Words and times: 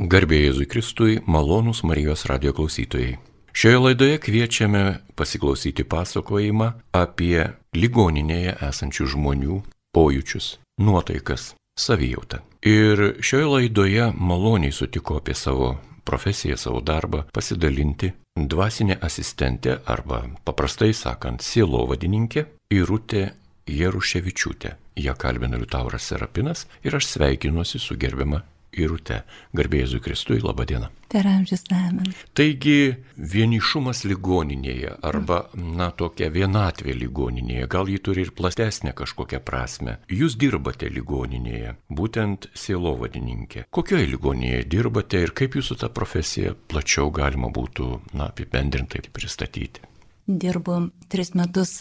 Garbėjai 0.00 0.46
Jėzui 0.46 0.64
Kristui, 0.64 1.14
malonūs 1.28 1.82
Marijos 1.84 2.22
radio 2.24 2.54
klausytojai. 2.56 3.18
Šioje 3.52 3.80
laidoje 3.84 4.16
kviečiame 4.24 4.82
pasiklausyti 5.12 5.84
pasakojimą 5.84 6.68
apie 6.96 7.50
ligoninėje 7.76 8.54
esančių 8.64 9.08
žmonių 9.12 9.58
pojūčius, 9.92 10.46
nuotaikas, 10.80 11.50
savijautą. 11.76 12.40
Ir 12.64 13.20
šioje 13.20 13.50
laidoje 13.50 14.06
maloniai 14.16 14.72
sutiko 14.72 15.18
apie 15.20 15.36
savo 15.36 15.74
profesiją, 16.08 16.56
savo 16.56 16.80
darbą 16.80 17.26
pasidalinti 17.36 18.14
dvasinė 18.40 18.96
asistentė 19.04 19.82
arba 19.84 20.22
paprastai 20.48 20.94
sakant 20.96 21.44
sielovadininkė 21.44 22.46
Irutė 22.72 23.34
Jeruševičiūtė. 23.68 24.72
Ja 24.96 25.12
kalbina 25.12 25.60
Liutauras 25.60 26.08
Serapinas 26.08 26.64
ir 26.88 26.96
aš 26.96 27.10
sveikinuosi 27.18 27.78
su 27.78 27.98
gerbiama 28.00 28.40
Irute. 28.72 29.24
Garbėjai 29.56 30.00
Kristui, 30.02 30.40
laba 30.42 30.64
diena. 30.68 30.90
Per 31.10 31.26
amžius 31.26 31.64
amen. 31.74 32.12
Taigi 32.38 32.94
vienišumas 33.18 34.04
ligoninėje 34.06 34.92
arba, 35.02 35.40
na, 35.58 35.88
tokia 35.90 36.28
vienatvė 36.30 36.94
ligoninėje, 37.00 37.66
gal 37.72 37.90
jį 37.90 37.98
turi 38.06 38.24
ir 38.28 38.30
platesnę 38.38 38.94
kažkokią 38.94 39.42
prasme. 39.42 39.98
Jūs 40.06 40.38
dirbate 40.38 40.86
ligoninėje, 40.86 41.74
būtent 41.90 42.46
sielovadininkė. 42.54 43.66
Kokioje 43.74 44.06
ligoninėje 44.14 44.64
dirbate 44.70 45.24
ir 45.26 45.34
kaip 45.34 45.58
jūsų 45.58 45.80
tą 45.82 45.90
profesiją 45.90 46.54
plačiau 46.70 47.10
galima 47.10 47.50
būtų, 47.50 47.92
na, 48.14 48.30
apibendrintai 48.30 49.02
pristatyti? 49.10 49.89
Dirbu 50.26 50.90
tris 51.10 51.32
metus 51.34 51.72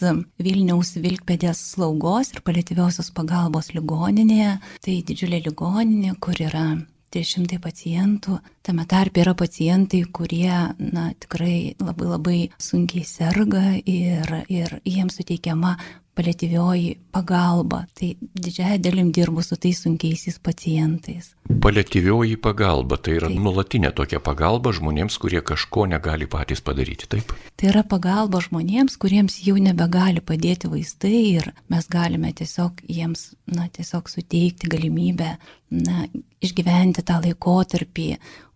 Vilniaus 0.42 0.96
Vilkpėdės 0.98 1.60
slaugos 1.74 2.32
ir 2.34 2.44
paliatyviausios 2.46 3.12
pagalbos 3.16 3.74
ligoninėje. 3.76 4.56
Tai 4.86 4.96
didžiulė 5.10 5.44
ligoninė, 5.46 6.16
kur 6.24 6.40
yra 6.42 6.66
300 7.14 7.60
pacientų. 7.62 8.40
Tame 8.66 8.86
tarpe 8.90 9.24
yra 9.24 9.34
pacientai, 9.38 10.04
kurie 10.14 10.52
na, 10.78 11.10
tikrai 11.22 11.76
labai 11.82 12.10
labai 12.10 12.40
sunkiai 12.62 13.06
serga 13.08 13.64
ir, 13.80 14.36
ir 14.50 14.78
jiems 14.86 15.20
suteikiama 15.20 15.76
paliatyvioji 16.20 16.98
pagalba. 17.16 17.86
Tai 17.96 18.16
didžiąją 18.36 18.78
dalim 18.84 19.12
dirbu 19.12 19.42
su 19.42 19.56
tais 19.56 19.80
sunkiaisiais 19.80 20.40
pacientais. 20.40 21.36
Paliatyvioji 21.62 22.36
pagalba 22.38 22.98
tai 22.98 23.16
yra 23.20 23.30
taip. 23.32 23.40
nulatinė 23.46 23.94
tokia 23.96 24.20
pagalba 24.20 24.74
žmonėms, 24.76 25.16
kurie 25.22 25.40
kažko 25.42 25.86
negali 25.88 26.28
patys 26.28 26.62
padaryti, 26.62 27.08
taip? 27.08 27.32
Tai 27.56 27.72
yra 27.72 27.84
pagalba 27.88 28.42
žmonėms, 28.44 29.00
kuriems 29.00 29.40
jau 29.46 29.56
nebegali 29.56 30.20
padėti 30.20 30.68
vaistai 30.72 31.24
ir 31.40 31.54
mes 31.72 31.88
galime 31.88 32.34
tiesiog 32.36 32.84
jiems, 32.90 33.32
na, 33.48 33.70
tiesiog 33.72 34.12
suteikti 34.12 34.68
galimybę, 34.76 35.32
na, 35.72 36.06
išgyventi 36.44 37.06
tą 37.08 37.22
laikotarpį 37.24 38.10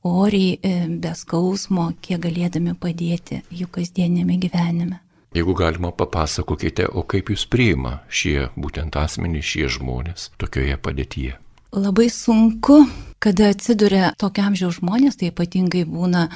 oriai, 0.03 0.59
e, 0.59 0.75
be 0.99 1.15
skausmo, 1.15 1.93
kiek 2.03 2.19
galėdami 2.27 2.75
padėti 2.75 3.39
jų 3.55 3.71
kasdienėme 3.71 4.37
gyvenime. 4.43 4.99
Jeigu 5.33 5.53
galima, 5.57 5.89
papasakokite, 5.91 6.85
o 6.93 7.01
kaip 7.09 7.31
jūs 7.33 7.47
priima 7.49 8.03
šie 8.05 8.51
būtent 8.53 8.93
asmenys, 9.01 9.47
šie 9.49 9.65
žmonės 9.71 10.29
tokioje 10.37 10.77
padėtyje. 10.77 11.39
Labai 11.73 12.05
sunku, 12.13 12.83
kada 13.17 13.47
atsiduria 13.49 14.11
tokio 14.21 14.43
amžiaus 14.45 14.77
žmonės, 14.77 15.17
tai 15.17 15.31
ypatingai 15.31 15.87
būna 15.89 16.27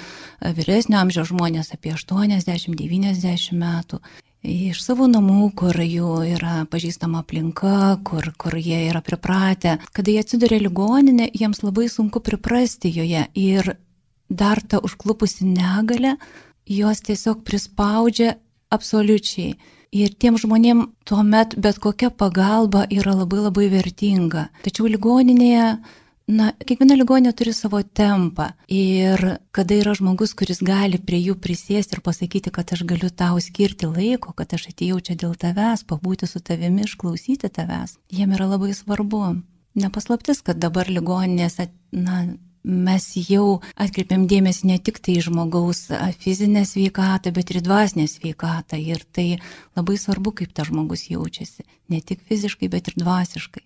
vyresnio 0.41 0.97
amžiaus 0.97 1.29
žmonės 1.29 1.69
apie 1.75 1.93
80-90 1.93 3.53
metų. 3.59 4.01
Iš 4.41 4.81
savo 4.81 5.05
namų, 5.11 5.51
kur 5.61 5.77
jų 5.77 6.15
yra 6.31 6.63
pažįstama 6.71 7.21
aplinka, 7.21 7.99
kur, 8.07 8.31
kur 8.41 8.57
jie 8.57 8.87
yra 8.87 9.03
pripratę, 9.05 9.75
kada 9.93 10.13
jie 10.15 10.25
atsiduria 10.25 10.57
ligoninė, 10.63 11.29
jiems 11.37 11.61
labai 11.61 11.85
sunku 11.93 12.23
priprasti 12.25 12.89
joje 12.97 13.27
ir 13.37 13.75
dar 14.29 14.65
ta 14.65 14.81
užklupusi 14.81 15.45
negalė 15.45 16.15
juos 16.65 17.05
tiesiog 17.05 17.45
prispaudžia 17.45 18.39
absoliučiai. 18.73 19.55
Ir 19.95 20.11
tiem 20.19 20.35
žmonėm 20.35 20.89
tuomet 21.07 21.55
bet 21.55 21.79
kokia 21.79 22.09
pagalba 22.11 22.83
yra 22.91 23.15
labai 23.15 23.45
labai 23.45 23.69
vertinga. 23.71 24.49
Tačiau 24.65 24.89
ligoninėje, 24.91 25.67
na, 26.27 26.49
kiekviena 26.59 26.97
ligoninė 26.99 27.31
turi 27.39 27.53
savo 27.55 27.79
tempą. 27.81 28.49
Ir 28.67 29.39
kada 29.55 29.77
yra 29.79 29.95
žmogus, 29.95 30.35
kuris 30.37 30.59
gali 30.59 30.99
prie 30.99 31.21
jų 31.23 31.37
prisėsti 31.39 31.97
ir 31.97 32.03
pasakyti, 32.03 32.51
kad 32.51 32.75
aš 32.75 32.83
galiu 32.89 33.09
tau 33.09 33.39
skirti 33.43 33.87
laiko, 33.87 34.35
kad 34.35 34.57
aš 34.57 34.67
atėjau 34.73 34.99
čia 35.07 35.15
dėl 35.23 35.37
tavęs, 35.39 35.87
pabūti 35.87 36.27
su 36.27 36.43
tavimi, 36.43 36.83
išklausyti 36.83 37.47
tavęs, 37.47 37.95
jiem 38.11 38.35
yra 38.35 38.51
labai 38.57 38.73
svarbu. 38.75 39.37
Nepaslaptis, 39.77 40.41
kad 40.41 40.59
dabar 40.59 40.89
ligoninėse, 40.89 41.69
na, 41.93 42.25
mes 42.63 43.05
jau 43.27 43.59
atkreipiam 43.75 44.25
dėmesį 44.29 44.71
ne 44.71 44.77
tik 44.79 44.99
tai 45.03 45.17
žmogaus 45.23 45.87
fizinę 46.21 46.65
sveikatą, 46.67 47.33
bet 47.35 47.53
ir 47.53 47.61
dvasinę 47.65 48.07
sveikatą. 48.09 48.79
Ir 48.81 49.03
tai 49.13 49.29
labai 49.77 49.97
svarbu, 49.99 50.35
kaip 50.41 50.53
tas 50.53 50.71
žmogus 50.71 51.07
jaučiasi. 51.11 51.67
Ne 51.93 52.01
tik 52.01 52.23
fiziškai, 52.27 52.69
bet 52.71 52.91
ir 52.91 52.99
dvasiškai. 53.01 53.63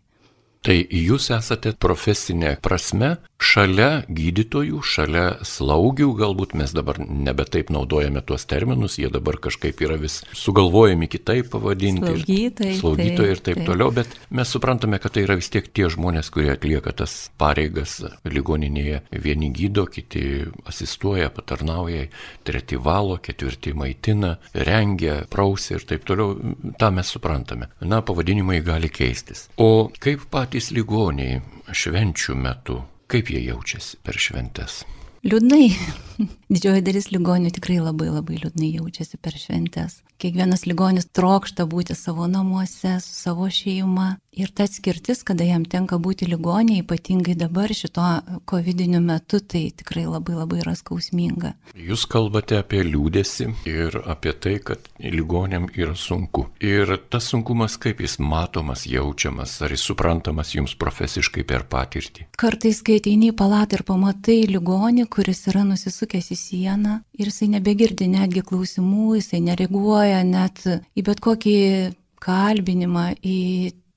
Tai 0.61 0.75
jūs 0.77 1.31
esate 1.33 1.73
profesinė 1.81 2.53
prasme 2.61 3.15
šalia 3.41 4.03
gydytojų, 4.11 4.79
šalia 4.85 5.25
slaugių, 5.45 6.11
galbūt 6.19 6.53
mes 6.59 6.73
dabar 6.75 6.99
nebe 7.01 7.45
taip 7.49 7.71
naudojame 7.73 8.21
tuos 8.25 8.45
terminus, 8.49 8.99
jie 9.01 9.09
dabar 9.11 9.39
kažkaip 9.41 9.81
yra 9.81 9.97
vis 10.01 10.19
sugalvojami 10.37 11.09
kitaip 11.11 11.49
pavadinti. 11.53 12.05
Slaugytojai. 12.05 12.75
Slaugytojai 12.77 13.33
ir 13.33 13.41
taip, 13.41 13.61
taip 13.61 13.71
toliau, 13.71 13.89
bet 13.95 14.13
mes 14.29 14.53
suprantame, 14.53 15.01
kad 15.01 15.15
tai 15.15 15.25
yra 15.25 15.37
vis 15.39 15.49
tiek 15.51 15.67
tie 15.73 15.89
žmonės, 15.91 16.29
kurie 16.33 16.51
atlieka 16.53 16.93
tas 17.01 17.15
pareigas 17.41 17.97
ligoninėje. 18.29 19.01
Vieni 19.25 19.51
gydo, 19.55 19.87
kiti 19.89 20.45
asistuoja, 20.69 21.31
patarnauja, 21.33 22.07
treti 22.47 22.77
valo, 22.77 23.17
ketvirti 23.23 23.73
maitina, 23.77 24.35
rengia, 24.53 25.21
prausia 25.31 25.79
ir 25.79 25.87
taip 25.89 26.05
toliau. 26.07 26.37
Ta 26.79 26.91
mes 26.93 27.09
suprantame. 27.09 27.71
Na, 27.81 28.03
pavadinimai 28.05 28.61
gali 28.65 28.91
keistis. 28.93 29.47
O 29.61 29.89
kaip 30.01 30.29
patys 30.31 30.71
ligoniai 30.75 31.41
švenčių 31.71 32.37
metu 32.37 32.81
Kaip 33.11 33.27
jie 33.27 33.41
jaučiasi 33.43 33.97
per 34.07 34.15
šventes? 34.15 34.85
Liūdnai. 35.27 35.65
Didžioji 36.53 36.81
dalis 36.85 37.09
ligonių 37.11 37.49
tikrai 37.51 37.81
labai 37.83 38.07
labai 38.07 38.37
liūdnai 38.39 38.69
jaučiasi 38.77 39.19
per 39.19 39.35
šventes. 39.35 39.97
Kiekvienas 40.21 40.63
ligonis 40.63 41.09
trokšta 41.11 41.65
būti 41.67 41.97
savo 41.97 42.29
namuose, 42.31 42.95
su 43.03 43.17
savo 43.17 43.49
šeima. 43.51 44.13
Ir 44.31 44.47
ta 44.55 44.63
atskirtis, 44.63 45.25
kada 45.27 45.43
jam 45.43 45.65
tenka 45.67 45.97
būti 45.99 46.23
ligonė, 46.31 46.77
ypatingai 46.85 47.33
dabar 47.35 47.67
šito 47.75 48.03
COVID 48.47 48.83
metu, 49.03 49.41
tai 49.43 49.65
tikrai 49.75 50.05
labai 50.07 50.37
labai 50.37 50.61
yra 50.61 50.71
skausminga. 50.71 51.51
Jūs 51.75 52.05
kalbate 52.07 52.55
apie 52.61 52.79
liūdėsi 52.87 53.49
ir 53.67 53.97
apie 54.07 54.31
tai, 54.31 54.55
kad 54.63 54.87
ligonėm 55.03 55.67
yra 55.75 55.97
sunku. 55.99 56.45
Ir 56.63 56.95
tas 57.11 57.27
sunkumas, 57.27 57.75
kaip 57.75 57.99
jis 57.99 58.21
matomas, 58.23 58.85
jaučiamas, 58.87 59.57
ar 59.67 59.75
jis 59.75 59.83
suprantamas 59.91 60.55
jums 60.55 60.77
profesiškai 60.79 61.43
per 61.43 61.67
patirtį? 61.67 62.29
Kartais, 62.39 62.79
kai 62.87 63.01
ateini 63.03 63.33
į 63.33 63.35
palatą 63.35 63.81
ir 63.81 63.83
pamatai 63.83 64.45
ligonį, 64.47 65.09
kuris 65.11 65.43
yra 65.51 65.67
nusisukęs 65.67 66.31
į 66.31 66.39
sieną 66.39 67.01
ir 67.19 67.27
jisai 67.27 67.51
nebegirdi 67.57 68.07
netgi 68.07 68.47
klausimų, 68.47 69.17
jisai 69.19 69.43
nereaguoja 69.43 70.23
net 70.23 70.63
į 70.71 71.03
bet 71.03 71.19
kokį 71.19 71.57
kalbinimą, 72.21 73.09
į 73.25 73.39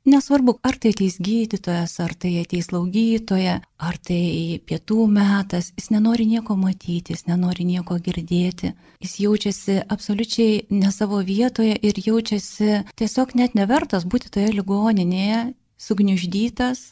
Nesvarbu, 0.05 0.59
ar 0.61 0.77
tai 0.77 0.91
ateis 0.93 1.15
gydytojas, 1.17 1.95
ar 2.05 2.13
tai 2.21 2.35
ateis 2.43 2.67
slaugytoja, 2.69 3.55
ar 3.81 3.97
tai 4.05 4.61
pietų 4.69 5.07
metas, 5.09 5.71
jis 5.79 5.89
nenori 5.95 6.27
nieko 6.29 6.59
matyti, 6.61 7.15
jis 7.15 7.25
nenori 7.25 7.65
nieko 7.65 7.97
girdėti, 8.05 8.75
jis 9.01 9.15
jaučiasi 9.23 9.79
absoliučiai 9.89 10.67
ne 10.77 10.91
savo 10.93 11.23
vietoje 11.25 11.79
ir 11.81 12.03
jaučiasi 12.05 12.83
tiesiog 13.01 13.33
net 13.41 13.57
nevertas 13.57 14.05
būti 14.05 14.29
toje 14.35 14.53
ligoninėje, 14.53 15.55
sugniuždytas, 15.81 16.85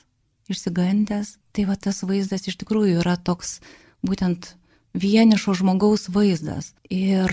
išsigandęs. 0.49 1.37
Tai 1.53 1.69
va 1.69 1.77
tas 1.77 2.00
vaizdas 2.09 2.49
iš 2.49 2.56
tikrųjų 2.65 3.03
yra 3.05 3.19
toks 3.20 3.59
būtent 4.00 4.55
vienišo 4.97 5.53
žmogaus 5.61 6.09
vaizdas. 6.09 6.73
Ir 6.88 7.29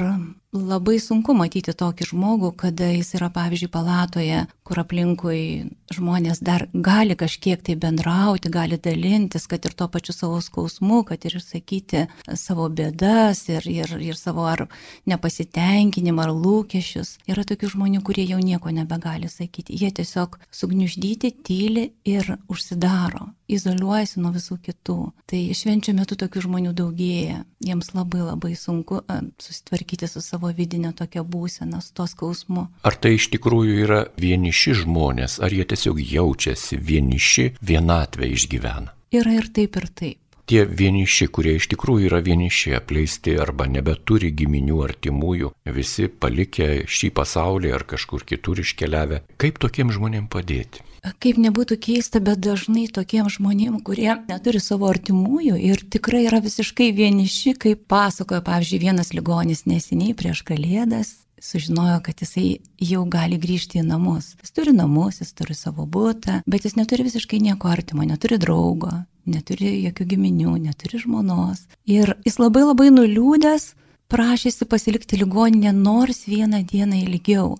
labai 0.55 0.97
sunku 1.01 1.35
matyti 1.37 1.73
tokį 1.77 2.09
žmogų, 2.09 2.51
kada 2.57 2.89
jis 2.89 3.13
yra, 3.19 3.29
pavyzdžiui, 3.33 3.69
palatoje, 3.73 4.39
kur 4.65 4.81
aplinkui 4.81 5.69
žmonės 5.93 6.41
dar 6.45 6.65
gali 6.73 7.17
kažkiek 7.17 7.61
tai 7.61 7.75
bendrauti, 7.77 8.49
gali 8.49 8.79
dalintis, 8.81 9.45
kad 9.49 9.65
ir 9.65 9.75
tuo 9.77 9.89
pačiu 9.91 10.13
savo 10.15 10.41
skausmu, 10.41 11.03
kad 11.05 11.25
ir 11.25 11.37
išsakyti 11.39 12.07
savo 12.33 12.69
bėdas 12.69 13.45
ir, 13.53 13.65
ir, 13.69 13.95
ir 14.01 14.17
savo 14.17 14.47
ar 14.49 14.65
nepasitenkinimą, 15.09 16.25
ar 16.25 16.33
lūkesčius. 16.33 17.17
Yra 17.29 17.45
tokių 17.45 17.73
žmonių, 17.75 18.03
kurie 18.05 18.25
jau 18.25 18.41
nieko 18.41 18.73
nebegali 18.73 19.29
sakyti. 19.29 19.77
Jie 19.77 19.93
tiesiog 20.01 20.39
sugniuždyti, 20.53 21.35
tyli 21.45 21.91
ir 22.09 22.37
užsidaro, 22.49 23.29
izoliuojasi 23.49 24.21
nuo 24.21 24.31
visų 24.35 24.59
kitų. 24.65 24.97
Tai 25.29 25.41
švenčių 25.57 25.95
metu 25.97 26.17
tokių 26.19 26.45
žmonių 26.45 26.73
daugėja. 26.77 27.43
Jiems 27.65 27.91
labai 27.97 28.21
labai 28.23 28.53
sunku 28.57 29.01
susitvarkyti 29.41 30.07
su 30.07 30.21
savo 30.23 30.51
vidinė 30.55 30.93
tokia 30.97 31.25
būsena, 31.25 31.81
su 31.83 31.93
to 31.97 32.07
skausmu. 32.09 32.67
Ar 32.85 32.95
tai 32.95 33.15
iš 33.17 33.29
tikrųjų 33.35 33.81
yra 33.83 33.99
vieniši 34.19 34.77
žmonės, 34.83 35.39
ar 35.43 35.53
jie 35.53 35.65
tiesiog 35.67 35.99
jaučiasi 35.99 36.79
vieniši, 36.79 37.51
vienatvę 37.61 38.31
išgyvena? 38.37 38.95
Yra 39.15 39.39
ir 39.39 39.49
taip, 39.53 39.77
ir 39.81 39.87
taip. 39.89 40.17
tie 40.49 40.63
vieniši, 40.65 41.27
kurie 41.29 41.55
iš 41.59 41.67
tikrųjų 41.69 42.07
yra 42.09 42.19
vieniši, 42.25 42.73
apleisti 42.73 43.35
arba 43.37 43.67
nebeturi 43.69 44.31
giminių 44.33 44.79
artimųjų, 44.87 45.51
visi 45.75 46.07
palikę 46.09 46.69
šį 46.89 47.11
pasaulį 47.13 47.73
ar 47.77 47.85
kažkur 47.85 48.25
kitur 48.25 48.63
iškeliavę, 48.63 49.21
kaip 49.37 49.61
tokiem 49.61 49.93
žmonėm 49.93 50.25
padėti? 50.25 50.81
Kaip 51.23 51.39
nebūtų 51.39 51.77
keista, 51.79 52.19
bet 52.23 52.41
dažnai 52.43 52.87
tokiem 52.91 53.29
žmonėm, 53.31 53.79
kurie 53.85 54.11
neturi 54.27 54.59
savo 54.63 54.89
artimųjų 54.91 55.55
ir 55.69 55.81
tikrai 55.91 56.25
yra 56.27 56.41
visiškai 56.43 56.91
vieniši, 56.95 57.55
kaip 57.59 57.85
pasakojo, 57.91 58.41
pavyzdžiui, 58.45 58.83
vienas 58.83 59.13
ligonis 59.15 59.65
neseniai 59.69 60.15
prieš 60.17 60.43
kalėdas, 60.47 61.13
sužinojo, 61.39 62.01
kad 62.03 62.19
jisai 62.19 62.59
jau 62.83 63.05
gali 63.07 63.39
grįžti 63.39 63.79
į 63.79 63.85
namus. 63.87 64.33
Jis 64.43 64.53
turi 64.55 64.75
namus, 64.75 65.21
jis 65.23 65.31
turi 65.37 65.55
savo 65.55 65.87
būtą, 65.87 66.41
bet 66.49 66.67
jis 66.67 66.75
neturi 66.75 67.07
visiškai 67.07 67.39
nieko 67.43 67.71
artimo, 67.71 68.03
neturi 68.03 68.39
draugo, 68.41 68.91
neturi 69.29 69.77
jokių 69.85 70.09
giminių, 70.13 70.57
neturi 70.67 70.99
žmonos. 70.99 71.65
Ir 71.87 72.17
jis 72.27 72.39
labai 72.41 72.65
labai 72.67 72.89
nuliūdęs 72.91 73.73
prašėsi 74.11 74.67
pasilikti 74.67 75.19
ligoninę 75.21 75.73
nors 75.75 76.25
vieną 76.27 76.63
dieną 76.67 77.03
ilgiau 77.05 77.53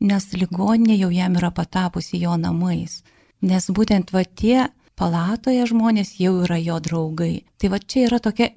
nes 0.00 0.26
ligoninė 0.32 0.98
jau 1.00 1.10
jam 1.14 1.36
yra 1.38 1.50
patapusi 1.50 2.20
jo 2.22 2.36
namais. 2.36 3.02
Nes 3.42 3.68
būtent 3.70 4.12
va 4.12 4.24
tie 4.24 4.68
palatoje 4.96 5.66
žmonės 5.68 6.16
jau 6.20 6.38
yra 6.44 6.58
jo 6.60 6.78
draugai. 6.80 7.44
Tai 7.60 7.72
va 7.74 7.78
čia 7.78 8.06
yra 8.08 8.20
tokia, 8.22 8.50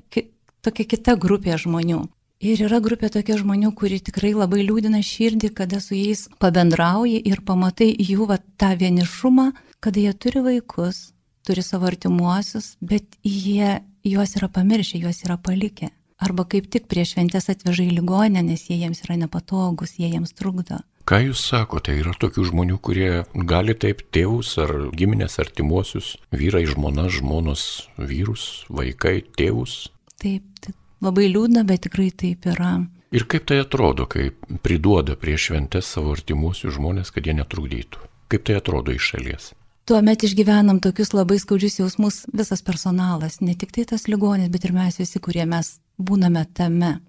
tokia 0.64 0.88
kita 0.96 1.16
grupė 1.20 1.60
žmonių. 1.60 2.06
Ir 2.40 2.62
yra 2.64 2.80
grupė 2.80 3.10
tokia 3.12 3.36
žmonių, 3.36 3.74
kuri 3.76 3.98
tikrai 4.00 4.32
labai 4.32 4.62
liūdina 4.64 5.02
širdį, 5.04 5.50
kada 5.58 5.82
su 5.84 5.98
jais 5.98 6.30
pabendrauji 6.40 7.20
ir 7.28 7.42
pamatai 7.44 7.90
jų 8.00 8.30
va, 8.30 8.38
tą 8.56 8.72
vienišumą, 8.80 9.50
kada 9.84 10.00
jie 10.00 10.14
turi 10.16 10.46
vaikus, 10.46 11.10
turi 11.44 11.64
savo 11.64 11.90
artimuosius, 11.92 12.78
bet 12.80 13.20
jie 13.28 13.82
juos 14.08 14.38
yra 14.40 14.48
pamiršę, 14.56 15.02
juos 15.04 15.20
yra 15.28 15.36
palikę. 15.36 15.92
Arba 16.20 16.46
kaip 16.48 16.72
tik 16.72 16.88
prieš 16.92 17.18
šventės 17.18 17.52
atveža 17.52 17.84
į 17.84 17.98
ligonę, 17.98 18.40
nes 18.44 18.66
jie 18.72 18.80
jiems 18.86 19.04
yra 19.04 19.20
nepatogus, 19.20 19.98
jie 20.00 20.08
jiems 20.08 20.32
trukdo. 20.36 20.80
Ką 21.10 21.18
jūs 21.26 21.42
sakote, 21.42 21.96
yra 21.98 22.12
tokių 22.22 22.44
žmonių, 22.52 22.76
kurie 22.86 23.24
gali 23.50 23.74
taip 23.74 24.04
tėvus 24.14 24.52
ar 24.62 24.70
giminės 24.94 25.40
artimuosius, 25.42 26.12
vyrai, 26.30 26.68
žmona, 26.70 27.08
žmonos, 27.10 27.64
vyrus, 27.98 28.44
vaikai, 28.70 29.24
tėvus? 29.40 29.88
Taip, 30.22 30.46
taip, 30.62 30.76
labai 31.02 31.26
liūdna, 31.32 31.66
bet 31.66 31.88
tikrai 31.88 32.12
taip 32.14 32.46
yra. 32.54 32.76
Ir 33.10 33.26
kaip 33.26 33.50
tai 33.50 33.58
atrodo, 33.64 34.06
kai 34.06 34.28
priduoda 34.62 35.18
prie 35.18 35.34
šventės 35.34 35.90
savo 35.96 36.14
artimuosius 36.14 36.78
žmonės, 36.78 37.10
kad 37.16 37.26
jie 37.26 37.34
netrukdytų? 37.42 38.06
Kaip 38.30 38.46
tai 38.46 38.62
atrodo 38.62 38.94
iš 38.94 39.16
šalies? 39.16 39.52
Tuomet 39.90 40.30
išgyvenam 40.30 40.78
tokius 40.78 41.16
labai 41.18 41.42
skaudžius 41.42 41.82
jausmus 41.82 42.22
visas 42.30 42.62
personalas, 42.62 43.42
ne 43.42 43.58
tik 43.58 43.74
tai 43.74 43.90
tas 43.90 44.06
ligonis, 44.06 44.54
bet 44.54 44.70
ir 44.70 44.78
mes 44.78 45.02
visi, 45.02 45.18
kurie 45.18 45.50
mes 45.50 45.80
būname 45.98 46.46
tame 46.54 47.00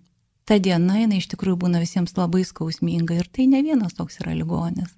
ta 0.50 0.58
diena 0.58 0.96
jinai 0.98 1.20
iš 1.22 1.28
tikrųjų 1.30 1.60
būna 1.62 1.78
visiems 1.78 2.16
labai 2.18 2.40
skausminga 2.42 3.20
ir 3.20 3.28
tai 3.30 3.46
ne 3.46 3.62
vienas 3.62 3.94
toks 3.94 4.18
yra 4.24 4.34
ligonis. 4.34 4.90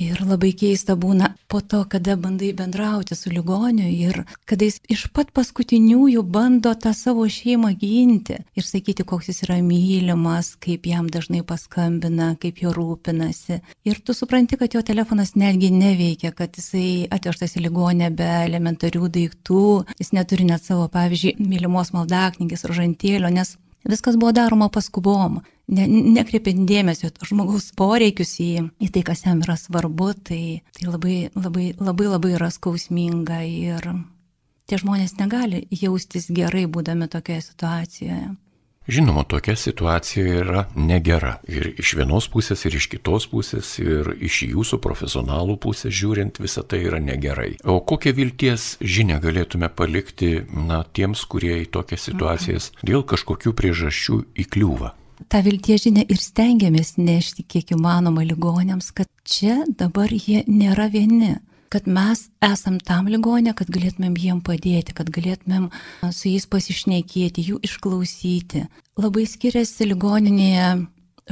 Ir 0.00 0.20
labai 0.24 0.50
keista 0.56 0.94
būna 0.96 1.30
po 1.52 1.60
to, 1.60 1.82
kada 1.88 2.14
bandai 2.16 2.50
bendrauti 2.56 3.16
su 3.16 3.30
ligoniu 3.32 3.86
ir 3.88 4.22
kada 4.48 4.68
jis 4.68 4.78
iš 4.92 5.06
pat 5.16 5.32
paskutiniųjų 5.36 6.24
bando 6.34 6.72
tą 6.84 6.94
savo 6.96 7.26
šeimą 7.28 7.74
ginti 7.80 8.38
ir 8.56 8.68
sakyti, 8.68 9.04
koks 9.08 9.28
jis 9.28 9.42
yra 9.46 9.58
mylimas, 9.64 10.54
kaip 10.60 10.88
jam 10.88 11.08
dažnai 11.12 11.40
paskambina, 11.44 12.32
kaip 12.40 12.60
jo 12.64 12.72
rūpinasi. 12.76 13.60
Ir 13.88 14.00
tu 14.00 14.16
supranti, 14.16 14.56
kad 14.60 14.76
jo 14.76 14.84
telefonas 14.84 15.36
netgi 15.36 15.72
neveikia, 15.76 16.32
kad 16.36 16.56
jisai 16.56 17.08
atvežtas 17.12 17.56
į 17.56 17.66
ligonę 17.68 18.12
be 18.16 18.30
elementarių 18.46 19.12
daiktų, 19.16 19.66
jis 20.00 20.12
neturi 20.16 20.48
net 20.52 20.64
savo, 20.64 20.88
pavyzdžiui, 20.92 21.36
mylimos 21.40 21.92
maldaknygės 21.96 22.64
rožantėlio, 22.68 23.32
nes 23.32 23.58
Viskas 23.88 24.16
buvo 24.16 24.30
daroma 24.32 24.68
paskubom, 24.70 25.40
ne, 25.74 25.86
nekreipiant 25.88 26.62
dėmesio 26.68 27.10
žmogaus 27.26 27.70
poreikius 27.78 28.36
į, 28.42 28.50
į 28.78 28.90
tai, 28.94 29.02
kas 29.06 29.24
jam 29.26 29.42
yra 29.42 29.56
svarbu, 29.58 30.12
tai, 30.28 30.42
tai 30.76 30.88
labai, 30.88 31.16
labai, 31.34 31.72
labai, 31.80 32.08
labai 32.14 32.34
yra 32.36 32.50
skausminga 32.54 33.42
ir 33.48 33.88
tie 34.70 34.78
žmonės 34.78 35.16
negali 35.18 35.64
jaustis 35.74 36.30
gerai 36.30 36.68
būdami 36.70 37.10
tokioje 37.10 37.48
situacijoje. 37.50 38.30
Žinoma, 38.88 39.22
tokia 39.24 39.54
situacija 39.56 40.38
yra 40.42 40.62
negera. 40.74 41.36
Ir 41.46 41.68
iš 41.78 41.94
vienos 42.00 42.26
pusės, 42.32 42.64
ir 42.66 42.74
iš 42.80 42.88
kitos 42.90 43.28
pusės, 43.30 43.76
ir 43.78 44.10
iš 44.18 44.40
jūsų 44.48 44.80
profesionalų 44.82 45.54
pusės 45.62 45.94
žiūrint, 45.94 46.40
visa 46.42 46.64
tai 46.66 46.80
yra 46.88 46.98
negerai. 46.98 47.52
O 47.62 47.78
kokią 47.78 48.10
vilties 48.16 48.76
žinę 48.82 49.20
galėtume 49.22 49.70
palikti 49.70 50.40
na, 50.50 50.82
tiems, 50.82 51.22
kurie 51.30 51.60
į 51.62 51.70
tokias 51.70 52.08
situacijas 52.10 52.72
dėl 52.82 53.06
kažkokių 53.06 53.54
priežasčių 53.54 54.18
įkliūva? 54.46 54.96
tą 55.30 55.38
vilties 55.46 55.84
žinę 55.86 56.02
ir 56.10 56.18
stengiamės 56.18 56.96
nešti 56.98 57.44
kiek 57.46 57.74
įmanoma 57.76 58.24
ligonėms, 58.26 58.90
kad 58.96 59.06
čia 59.22 59.62
dabar 59.78 60.10
jie 60.10 60.42
nėra 60.48 60.88
vieni 60.90 61.36
kad 61.72 61.88
mes 61.88 62.26
esam 62.44 62.76
tam 62.84 63.08
ligonė, 63.08 63.54
kad 63.56 63.70
galėtumėm 63.72 64.16
jiem 64.20 64.40
padėti, 64.44 64.92
kad 64.96 65.08
galėtumėm 65.12 65.70
su 66.12 66.28
jais 66.28 66.44
pasišnekėti, 66.52 67.46
jų 67.48 67.60
išklausyti. 67.64 68.66
Labai 69.00 69.24
skiriasi 69.28 69.88
ligoninėje 69.88 70.66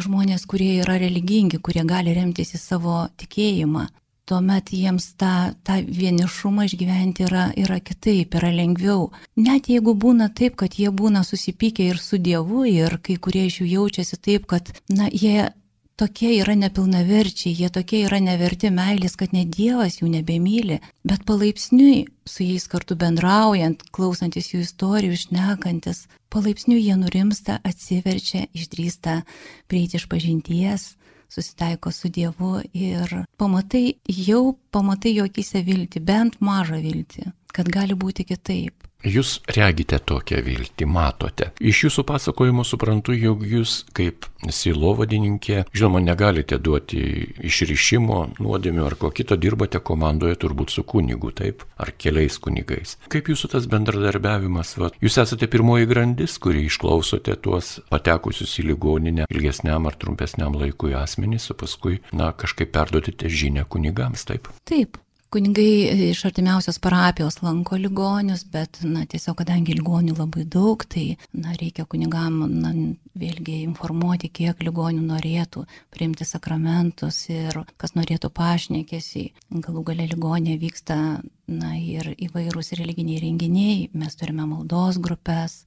žmonės, 0.00 0.46
kurie 0.48 0.78
yra 0.80 0.96
religingi, 1.02 1.60
kurie 1.60 1.84
gali 1.84 2.14
remtis 2.16 2.54
į 2.56 2.62
savo 2.62 3.02
tikėjimą. 3.20 3.88
Tuomet 4.30 4.70
jiems 4.70 5.08
tą, 5.18 5.50
tą 5.66 5.80
vienišumą 5.82 6.68
išgyventi 6.68 7.24
yra, 7.26 7.48
yra 7.58 7.80
kitaip, 7.82 8.36
yra 8.38 8.52
lengviau. 8.54 9.08
Net 9.36 9.66
jeigu 9.72 9.96
būna 9.98 10.28
taip, 10.30 10.54
kad 10.60 10.76
jie 10.78 10.92
būna 10.94 11.24
susipykę 11.26 11.88
ir 11.90 11.98
su 11.98 12.20
Dievu 12.22 12.62
ir 12.70 13.00
kai 13.02 13.18
kurie 13.18 13.48
iš 13.48 13.58
jų 13.64 13.72
jaučiasi 13.72 14.20
taip, 14.22 14.46
kad 14.46 14.70
na, 14.86 15.10
jie 15.10 15.50
tokie 16.00 16.30
yra 16.40 16.54
nepilnaverčiai, 16.56 17.52
jie 17.56 17.68
tokie 17.72 18.04
yra 18.06 18.20
neverti 18.24 18.70
meilės, 18.72 19.16
kad 19.20 19.34
net 19.36 19.52
Dievas 19.56 20.00
jų 20.00 20.08
nebemyli, 20.14 20.80
bet 21.04 21.26
palaipsniui 21.28 22.06
su 22.28 22.46
jais 22.46 22.66
kartu 22.70 22.96
bendraujant, 23.00 23.84
klausantis 23.92 24.52
jų 24.54 24.62
istorijų, 24.64 25.18
išnekantis, 25.18 26.06
palaipsniui 26.32 26.80
jie 26.80 26.96
nurimsta, 27.00 27.58
atsiverčia, 27.66 28.46
išdrįsta 28.56 29.20
prieiti 29.68 30.00
iš 30.00 30.08
pažinties, 30.10 30.86
susitaiko 31.30 31.92
su 31.92 32.08
Dievu 32.08 32.58
ir 32.72 33.24
pamatai, 33.38 34.00
jau 34.08 34.56
pamatai 34.72 35.14
jo 35.18 35.28
akise 35.28 35.62
viltį, 35.66 36.02
bent 36.02 36.40
mažą 36.40 36.80
viltį, 36.82 37.28
kad 37.54 37.68
gali 37.70 37.98
būti 37.98 38.26
kitaip. 38.26 38.89
Jūs 39.00 39.38
regite 39.56 39.96
tokią 39.96 40.42
viltį, 40.44 40.84
matote. 40.84 41.50
Iš 41.56 41.86
jūsų 41.86 42.04
pasakojimo 42.08 42.66
suprantu, 42.68 43.14
jog 43.16 43.46
jūs 43.48 43.86
kaip 43.96 44.26
silovadininkė, 44.52 45.62
žinoma, 45.72 46.02
negalite 46.04 46.58
duoti 46.60 47.00
išrišimo, 47.48 48.20
nuodėmio 48.40 48.84
ar 48.88 48.96
ko 49.00 49.10
kito, 49.14 49.38
dirbate 49.40 49.80
komandoje 49.80 50.36
turbūt 50.44 50.74
su 50.74 50.84
kunigu, 50.84 51.32
taip, 51.36 51.64
ar 51.80 51.94
keliais 51.96 52.36
kunigais. 52.42 52.96
Kaip 53.12 53.32
jūsų 53.32 53.52
tas 53.54 53.68
bendradarbiavimas, 53.72 54.76
va, 54.80 54.92
jūs 55.00 55.16
esate 55.24 55.48
pirmoji 55.48 55.88
grandis, 55.88 56.36
kuri 56.42 56.66
išklausote 56.68 57.36
tuos 57.40 57.78
patekusius 57.92 58.58
į 58.60 58.70
ligoninę 58.72 59.28
ilgesniam 59.32 59.88
ar 59.88 59.96
trumpesniam 60.00 60.56
laikui 60.60 60.92
asmenys, 60.98 61.48
o 61.52 61.56
paskui, 61.56 62.02
na, 62.12 62.34
kažkaip 62.36 62.72
perduotite 62.76 63.32
žinę 63.32 63.64
kunigams, 63.68 64.28
taip? 64.28 64.52
Taip, 64.68 65.00
Kunigai 65.30 66.08
iš 66.10 66.24
artimiausios 66.26 66.80
parapijos 66.82 67.36
lanko 67.42 67.76
ligonius, 67.78 68.40
bet, 68.50 68.80
na, 68.82 69.04
tiesiog 69.06 69.36
kadangi 69.38 69.76
ligonių 69.78 70.16
labai 70.18 70.42
daug, 70.50 70.82
tai, 70.90 71.04
na, 71.30 71.52
reikia 71.60 71.84
kunigam, 71.86 72.40
na, 72.50 72.72
vėlgi 73.14 73.60
informuoti, 73.62 74.32
kiek 74.40 74.58
ligonių 74.66 75.04
norėtų 75.06 75.62
priimti 75.94 76.26
sakramentus 76.26 77.20
ir 77.30 77.60
kas 77.78 77.94
norėtų 77.94 78.32
pašnekėsi. 78.34 79.24
Galų 79.54 79.86
gale 79.92 80.10
ligonė 80.10 80.58
vyksta, 80.58 80.98
na, 81.46 81.72
ir 81.78 82.10
įvairūs 82.16 82.74
religiniai 82.82 83.22
renginiai, 83.22 83.88
mes 83.94 84.18
turime 84.18 84.50
maldos 84.50 84.98
grupės, 84.98 85.60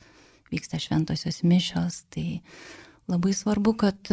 vyksta 0.52 0.76
šventosios 0.76 1.40
mišios, 1.48 2.04
tai 2.12 2.42
labai 3.08 3.32
svarbu, 3.32 3.80
kad 3.80 4.12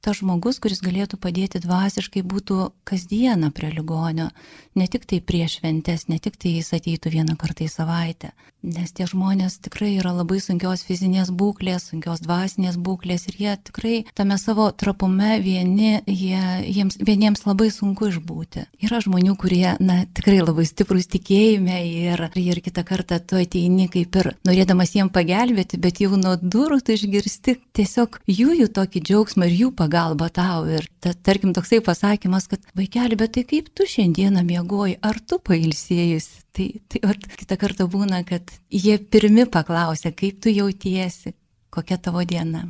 tas 0.00 0.20
žmogus, 0.20 0.58
kuris 0.62 0.80
galėtų 0.84 1.18
padėti 1.20 1.60
dvasiškai, 1.60 2.22
būtų 2.24 2.70
kasdieną 2.88 3.50
prie 3.52 3.68
ligonio, 3.74 4.30
ne 4.78 4.86
tik 4.88 5.04
tai 5.08 5.20
prieš 5.20 5.58
šventes, 5.60 6.06
ne 6.08 6.16
tik 6.22 6.38
tai 6.40 6.56
jis 6.56 6.72
ateitų 6.76 7.12
vieną 7.12 7.36
kartą 7.40 7.66
į 7.66 7.72
savaitę. 7.72 8.32
Nes 8.60 8.92
tie 8.92 9.06
žmonės 9.08 9.56
tikrai 9.64 9.94
yra 9.96 10.12
labai 10.12 10.36
sunkios 10.40 10.82
fizinės 10.84 11.30
būklės, 11.32 11.90
sunkios 11.92 12.20
dvasinės 12.24 12.76
būklės 12.80 13.26
ir 13.30 13.38
jie 13.40 13.54
tikrai 13.68 13.94
tame 14.16 14.36
savo 14.40 14.66
trapume 14.72 15.38
vieni, 15.40 16.02
jie, 16.04 16.40
jiems, 16.68 16.98
vieniems 17.00 17.46
labai 17.46 17.70
sunku 17.72 18.10
išbūti. 18.10 18.66
Yra 18.84 19.00
žmonių, 19.04 19.36
kurie, 19.40 19.76
na, 19.80 20.02
tikrai 20.04 20.40
labai 20.42 20.66
stiprus 20.68 21.08
tikėjime 21.12 21.80
ir, 21.88 22.26
ir 22.36 22.60
kitą 22.64 22.84
kartą 22.88 23.20
tu 23.20 23.40
ateini 23.40 23.88
kaip 23.92 24.20
ir 24.20 24.32
norėdamas 24.48 24.92
jiem 24.96 25.08
pagelbėti, 25.12 25.80
bet 25.80 26.04
jau 26.04 26.12
nuo 26.20 26.36
durų 26.40 26.82
tu 26.84 26.96
išgirsti 26.96 27.56
tiesiog 27.76 28.20
jų 28.28 28.60
jų 28.60 28.68
tokį 28.76 29.04
džiaugsmą 29.08 29.48
ir 29.48 29.56
jų 29.56 29.72
pagalbą 29.72 29.89
pagalba 29.90 30.28
tau. 30.30 30.66
Ir 30.70 30.86
ta, 31.00 31.12
tarkim 31.12 31.52
toksai 31.52 31.80
pasakymas, 31.82 32.46
kad 32.48 32.60
vaikeli, 32.76 33.16
bet 33.18 33.34
tai 33.34 33.44
kaip 33.44 33.70
tu 33.74 33.86
šiandieną 33.86 34.44
miegoji, 34.46 34.98
ar 35.02 35.18
tu 35.26 35.38
pailsėjusi? 35.38 36.44
Tai, 36.54 36.66
tai 36.88 37.00
ar 37.06 37.18
kitą 37.18 37.58
kartą 37.58 37.86
būna, 37.90 38.22
kad 38.26 38.50
jie 38.70 38.98
pirmi 38.98 39.46
paklausia, 39.46 40.12
kaip 40.12 40.40
tu 40.42 40.50
jautiesi, 40.50 41.34
kokia 41.70 41.98
tavo 41.98 42.22
diena. 42.24 42.68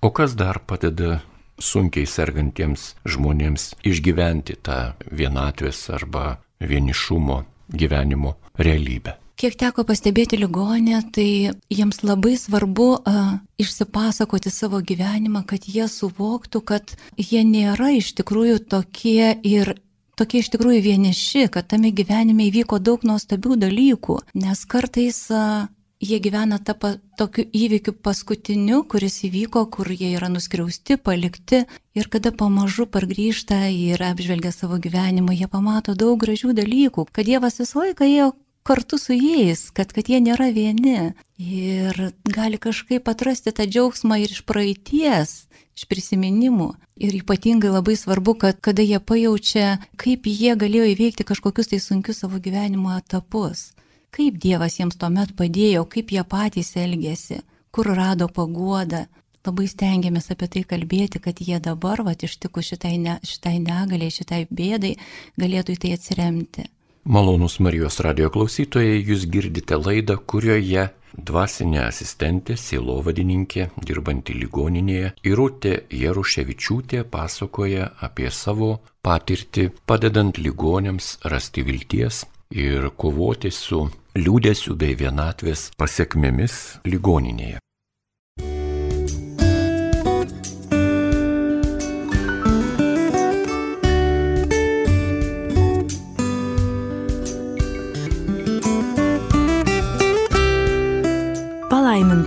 O 0.00 0.10
kas 0.10 0.34
dar 0.36 0.60
padeda 0.60 1.20
sunkiai 1.60 2.06
sergantiems 2.06 2.94
žmonėms 3.08 3.74
išgyventi 3.84 4.56
tą 4.60 4.94
vienatvės 5.10 5.88
arba 5.92 6.38
vienišumo 6.60 7.42
gyvenimo 7.72 8.36
realybę? 8.58 9.23
Kiek 9.34 9.56
teko 9.58 9.82
pastebėti 9.82 10.38
ligonę, 10.38 11.00
tai 11.14 11.50
jiems 11.72 12.04
labai 12.06 12.36
svarbu 12.38 12.88
uh, 13.00 13.32
išsipasakoti 13.58 14.52
savo 14.54 14.78
gyvenimą, 14.78 15.42
kad 15.50 15.66
jie 15.66 15.88
suvoktų, 15.90 16.62
kad 16.62 16.94
jie 17.18 17.42
nėra 17.42 17.90
iš 17.98 18.12
tikrųjų 18.20 18.60
tokie 18.70 19.34
ir 19.42 19.74
tokie 20.14 20.44
iš 20.44 20.52
tikrųjų 20.54 20.84
vieniši, 20.84 21.48
kad 21.50 21.66
tame 21.72 21.90
gyvenime 21.90 22.46
įvyko 22.46 22.78
daug 22.78 23.02
nuostabių 23.02 23.58
dalykų, 23.64 24.20
nes 24.38 24.62
kartais 24.70 25.18
uh, 25.34 25.66
jie 25.98 26.20
gyvena 26.22 26.60
tą 26.62 26.76
pa, 26.78 26.92
tokiu 27.18 27.42
įvykiu 27.50 27.96
paskutiniu, 28.06 28.84
kuris 28.86 29.18
įvyko, 29.26 29.64
kur 29.74 29.90
jie 29.90 30.12
yra 30.14 30.30
nuskriausti, 30.30 30.94
palikti. 30.94 31.64
Ir 31.98 32.08
kada 32.10 32.30
pamažu 32.34 32.86
pargrįžta 32.90 33.64
ir 33.70 34.02
apžvelgia 34.02 34.54
savo 34.54 34.78
gyvenimą, 34.78 35.34
jie 35.34 35.50
pamato 35.50 35.94
daug 35.98 36.18
gražių 36.22 36.54
dalykų, 36.54 37.08
kad 37.10 37.26
Dievas 37.26 37.58
visą 37.62 37.84
laiką 37.84 38.06
ėjo 38.06 38.32
kartu 38.64 38.98
su 38.98 39.12
jais, 39.12 39.68
kad, 39.76 39.92
kad 39.92 40.08
jie 40.08 40.22
nėra 40.24 40.48
vieni 40.56 41.12
ir 41.36 41.98
gali 42.24 42.56
kažkaip 42.56 43.08
atrasti 43.12 43.52
tą 43.52 43.66
džiaugsmą 43.68 44.16
ir 44.22 44.32
iš 44.32 44.40
praeities, 44.48 45.34
iš 45.76 45.84
prisiminimų. 45.90 46.70
Ir 47.04 47.16
ypatingai 47.18 47.72
labai 47.74 47.96
svarbu, 47.98 48.36
kad 48.40 48.60
kada 48.64 48.84
jie 48.86 49.00
pajaučia, 49.02 49.80
kaip 50.00 50.28
jie 50.30 50.54
galėjo 50.56 50.86
įveikti 50.94 51.26
kažkokius 51.28 51.72
tai 51.72 51.80
sunkius 51.82 52.22
savo 52.22 52.40
gyvenimo 52.40 52.94
etapus, 52.96 53.72
kaip 54.14 54.38
Dievas 54.40 54.78
jiems 54.78 54.96
tuomet 54.96 55.34
padėjo, 55.36 55.84
kaip 55.90 56.14
jie 56.14 56.24
patys 56.24 56.72
elgėsi, 56.80 57.42
kur 57.74 57.90
rado 57.98 58.30
paguodą. 58.32 59.04
Labai 59.44 59.66
stengiamės 59.68 60.30
apie 60.32 60.48
tai 60.48 60.62
kalbėti, 60.64 61.20
kad 61.20 61.42
jie 61.42 61.58
dabar, 61.60 62.00
va, 62.06 62.14
ištikus 62.16 62.70
šitai, 62.70 62.94
ne, 62.96 63.18
šitai 63.28 63.58
negaliai, 63.60 64.14
šitai 64.14 64.46
bėdai, 64.48 64.94
galėtų 65.36 65.76
į 65.76 65.82
tai 65.82 65.90
atsiremti. 65.98 66.64
Malonus 67.04 67.58
Marijos 67.60 67.98
radio 68.00 68.30
klausytojai, 68.32 69.02
jūs 69.04 69.26
girdite 69.28 69.76
laidą, 69.76 70.14
kurioje 70.24 70.86
dvasinė 71.12 71.82
asistentė, 71.84 72.56
sielovadininkė, 72.56 73.66
dirbanti 73.84 74.32
ligoninėje, 74.38 75.10
Irutė 75.28 75.74
Jaruševičiūtė 75.92 77.02
pasakoja 77.12 77.90
apie 78.00 78.30
savo 78.32 78.78
patirtį, 79.04 79.68
padedant 79.84 80.40
ligonėms 80.40 81.18
rasti 81.28 81.66
vilties 81.68 82.22
ir 82.56 82.88
kovoti 82.96 83.52
su 83.52 83.84
liūdėsiu 84.16 84.72
bei 84.72 84.96
vienatvės 84.96 85.74
pasiekmėmis 85.76 86.56
ligoninėje. 86.88 87.60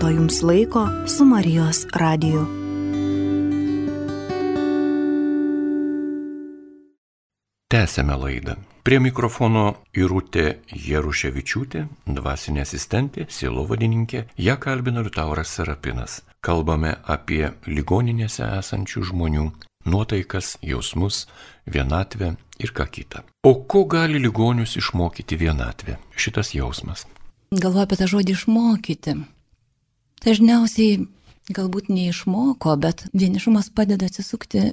Palaiminto 0.07 0.09
jums 0.09 0.41
laiko 0.41 0.87
su 1.07 1.25
Marijos 1.25 1.85
radiju. 1.93 2.45
Tęsėme 7.67 8.15
laidą. 8.15 8.55
Prie 8.83 8.99
mikrofono 9.03 9.73
Irutė 9.93 10.61
Jaruševičiūtė, 10.71 11.83
dvasinė 12.07 12.63
asistentė, 12.63 13.27
sielovadininkė, 13.27 14.23
ją 14.37 14.55
kalbina 14.57 15.03
Liutauras 15.03 15.51
Serapinas. 15.51 16.21
Kalbame 16.39 16.95
apie 17.03 17.51
ligoninėse 17.67 18.47
esančių 18.61 19.03
žmonių 19.11 19.51
nuotaikas, 19.85 20.57
jausmus, 20.63 21.25
vienatvę 21.67 22.37
ir 22.63 22.71
ką 22.71 22.87
kitą. 22.87 23.25
O 23.43 23.55
ko 23.67 23.83
gali 23.83 24.23
ligonius 24.23 24.77
išmokyti 24.79 25.35
vienatvė? 25.35 25.99
Šitas 26.15 26.55
jausmas. 26.55 27.03
Galvoju 27.51 27.83
apie 27.83 27.99
tą 27.99 28.07
žodį 28.07 28.39
išmokyti. 28.39 29.19
Dažniausiai 30.25 31.05
galbūt 31.53 31.91
neišmoko, 31.93 32.73
bet 32.81 33.05
vienišumas 33.13 33.69
padeda 33.73 34.09
atsisukti 34.09 34.71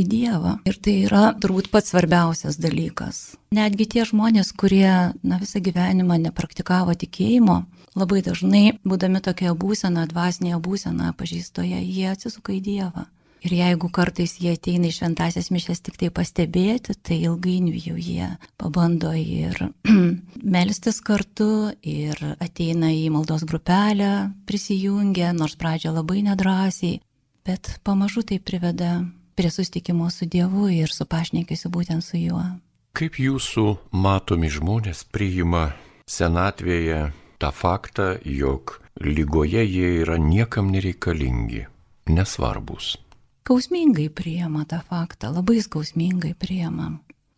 į 0.00 0.06
Dievą. 0.08 0.56
Ir 0.68 0.78
tai 0.80 0.94
yra 1.04 1.24
turbūt 1.40 1.68
pats 1.72 1.92
svarbiausias 1.92 2.58
dalykas. 2.60 3.36
Netgi 3.56 3.88
tie 3.94 4.06
žmonės, 4.08 4.54
kurie 4.56 5.12
na, 5.12 5.40
visą 5.42 5.60
gyvenimą 5.60 6.20
nepraktikavo 6.24 6.94
tikėjimo, 6.96 7.62
labai 7.98 8.22
dažnai, 8.24 8.78
būdami 8.86 9.22
tokioje 9.24 9.56
būsenoje, 9.60 10.10
dvasinėje 10.14 10.60
būsenoje, 10.64 11.16
pažįstoje, 11.18 11.82
jie 11.84 12.12
atsisuka 12.14 12.54
į 12.56 12.60
Dievą. 12.70 13.06
Ir 13.40 13.54
jeigu 13.56 13.88
kartais 13.88 14.34
jie 14.36 14.52
ateina 14.52 14.90
į 14.90 14.92
šventasias 14.98 15.48
mišęs 15.52 15.80
tik 15.86 15.96
tai 16.00 16.10
pastebėti, 16.12 16.92
tai 17.00 17.22
ilgainiui 17.24 17.80
jau 17.80 17.96
jie 17.96 18.26
pabando 18.60 19.14
ir 19.16 19.56
melstis 20.56 21.00
kartu, 21.00 21.72
ir 21.80 22.20
ateina 22.36 22.92
į 22.92 23.08
maldos 23.14 23.46
grupelę, 23.48 24.28
prisijungia, 24.44 25.32
nors 25.32 25.56
pradžio 25.56 25.94
labai 25.96 26.20
nedrasiai, 26.28 27.00
bet 27.48 27.78
pamažu 27.86 28.26
tai 28.28 28.42
priveda 28.44 29.00
prie 29.40 29.50
sustikimo 29.50 30.10
su 30.12 30.28
Dievu 30.28 30.68
ir 30.68 30.92
su 30.92 31.08
pašnekėsiu 31.08 31.72
būtent 31.72 32.04
su 32.04 32.20
juo. 32.20 32.44
Kaip 32.92 33.16
jūsų 33.16 33.66
matomi 33.96 34.50
žmonės 34.52 35.06
priima 35.08 35.70
senatvėje 36.10 37.06
tą 37.40 37.54
faktą, 37.56 38.18
jog 38.20 38.76
lygoje 39.00 39.64
jie 39.64 39.94
yra 40.02 40.18
niekam 40.20 40.68
nereikalingi, 40.74 41.64
nesvarbus? 42.12 42.98
Skausmingai 43.40 44.08
priema 44.08 44.64
tą 44.68 44.80
faktą, 44.86 45.32
labai 45.34 45.62
skausmingai 45.64 46.34
priema. 46.34 46.92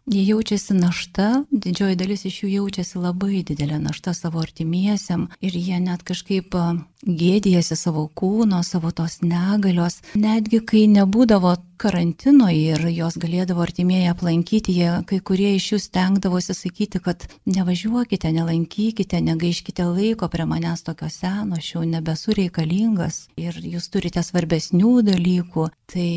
Jie 0.07 0.25
jaučiasi 0.27 0.75
našta, 0.75 1.45
didžioji 1.51 1.95
dalis 1.95 2.25
iš 2.27 2.41
jų 2.43 2.49
jaučiasi 2.57 2.99
labai 2.99 3.45
didelę 3.47 3.77
naštą 3.79 4.11
savo 4.19 4.41
artimiesiam 4.43 5.29
ir 5.39 5.55
jie 5.55 5.77
net 5.79 6.03
kažkaip 6.03 6.57
gėdėjasi 7.07 7.77
savo 7.79 8.09
kūno, 8.11 8.65
savo 8.67 8.91
tos 8.91 9.21
negalios. 9.23 10.01
Netgi 10.19 10.59
kai 10.67 10.89
nebūdavo 10.91 11.55
karantino 11.79 12.49
ir 12.51 12.83
jos 12.91 13.15
galėdavo 13.23 13.63
artimieji 13.63 14.09
aplankyti, 14.11 14.75
jie 14.75 14.91
kai 15.07 15.21
kurie 15.23 15.53
iš 15.55 15.69
jų 15.73 15.79
stengdavosi 15.85 16.57
sakyti, 16.59 16.99
kad 17.03 17.29
nevažiuokite, 17.47 18.33
nelankykite, 18.35 19.23
negaiškite 19.23 19.87
laiko 19.87 20.27
prie 20.35 20.49
manęs 20.51 20.83
tokio 20.83 21.11
seno, 21.15 21.61
aš 21.63 21.77
jau 21.77 21.85
nebesu 21.87 22.35
reikalingas 22.39 23.29
ir 23.39 23.55
jūs 23.63 23.87
turite 23.95 24.23
svarbesnių 24.27 24.97
dalykų. 25.13 25.69
Tai 25.93 26.11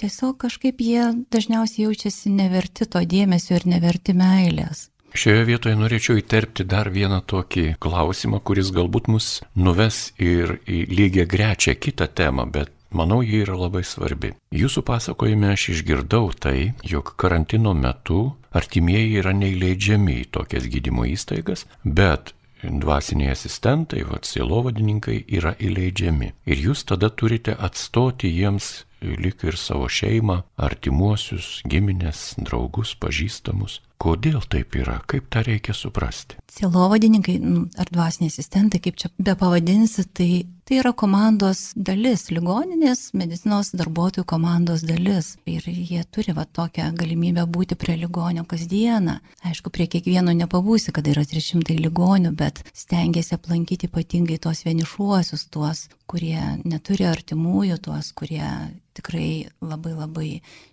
tiesiog 0.00 0.38
kažkaip 0.46 0.80
jie 0.80 1.10
dažniausiai 1.32 1.86
jaučiasi 1.86 2.32
neverti 2.32 2.88
to 2.88 3.02
dėmesio 3.04 3.58
ir 3.58 3.68
neverti 3.68 4.16
meilės. 4.16 4.88
Šioje 5.10 5.42
vietoje 5.48 5.74
norėčiau 5.74 6.20
įterpti 6.20 6.64
dar 6.70 6.88
vieną 6.94 7.18
tokį 7.26 7.64
klausimą, 7.82 8.38
kuris 8.46 8.70
galbūt 8.70 9.08
mus 9.10 9.40
nuves 9.58 10.12
ir 10.22 10.60
į 10.70 10.84
lygią 10.86 11.24
grečią 11.26 11.74
kitą 11.74 12.06
temą, 12.14 12.46
bet 12.46 12.70
manau, 12.94 13.18
ji 13.22 13.42
yra 13.42 13.56
labai 13.58 13.82
svarbi. 13.86 14.36
Jūsų 14.54 14.84
pasakojime 14.86 15.50
aš 15.54 15.70
išgirdau 15.74 16.30
tai, 16.38 16.72
jog 16.86 17.14
karantino 17.18 17.74
metu 17.74 18.28
artimieji 18.54 19.18
yra 19.22 19.34
neįleidžiami 19.34 20.20
į 20.22 20.28
tokias 20.36 20.70
gydymo 20.70 21.08
įstaigas, 21.10 21.66
bet 21.82 22.34
dvasiniai 22.62 23.32
asistentai, 23.34 24.04
vatsielovadininkai 24.06 25.24
yra 25.38 25.56
įleidžiami. 25.58 26.32
Ir 26.46 26.64
jūs 26.68 26.84
tada 26.86 27.10
turite 27.10 27.56
atstoti 27.56 28.30
jiems 28.30 28.84
lik 29.02 29.44
ir 29.48 29.56
savo 29.56 29.88
šeimą, 29.90 30.40
artimuosius, 30.60 31.60
giminės, 31.68 32.34
draugus, 32.40 32.94
pažįstamus. 33.00 33.80
Kodėl 34.00 34.40
taip 34.48 34.76
yra, 34.80 35.00
kaip 35.10 35.26
tą 35.32 35.42
reikia 35.44 35.74
suprasti? 35.76 36.38
Sielovadininkai 36.54 37.36
nu, 37.42 37.66
ar 37.76 37.90
dvasiniai 37.92 38.32
asistentai, 38.32 38.80
kaip 38.80 38.96
čia 39.00 39.10
be 39.20 39.34
pavadinsi, 39.36 40.06
tai, 40.16 40.30
tai 40.70 40.78
yra 40.78 40.92
komandos 40.94 41.72
dalis, 41.74 42.28
ligoninės 42.30 43.08
medicinos 43.18 43.72
darbuotojų 43.74 44.22
komandos 44.30 44.84
dalis. 44.86 45.32
Ir 45.50 45.64
jie 45.66 46.04
turi 46.14 46.30
va 46.36 46.44
tokią 46.46 46.92
galimybę 46.94 47.42
būti 47.50 47.74
prie 47.74 47.96
ligonio 47.98 48.44
kasdieną. 48.46 49.16
Aišku, 49.50 49.72
prie 49.74 49.88
kiekvieno 49.90 50.30
nepabūsi, 50.38 50.92
kada 50.94 51.10
yra 51.10 51.24
300 51.26 51.74
ligonių, 51.74 52.30
bet 52.38 52.62
stengiasi 52.70 53.34
aplankyti 53.34 53.88
ypatingai 53.90 54.36
tuos 54.38 54.62
vienišuosius, 54.62 55.48
tuos, 55.50 55.88
kurie 56.06 56.38
neturi 56.62 57.08
artimųjų, 57.10 57.80
tuos, 57.88 58.12
kurie 58.14 58.46
tikrai 58.94 59.48
labai 59.58 59.96
labai 59.96 60.28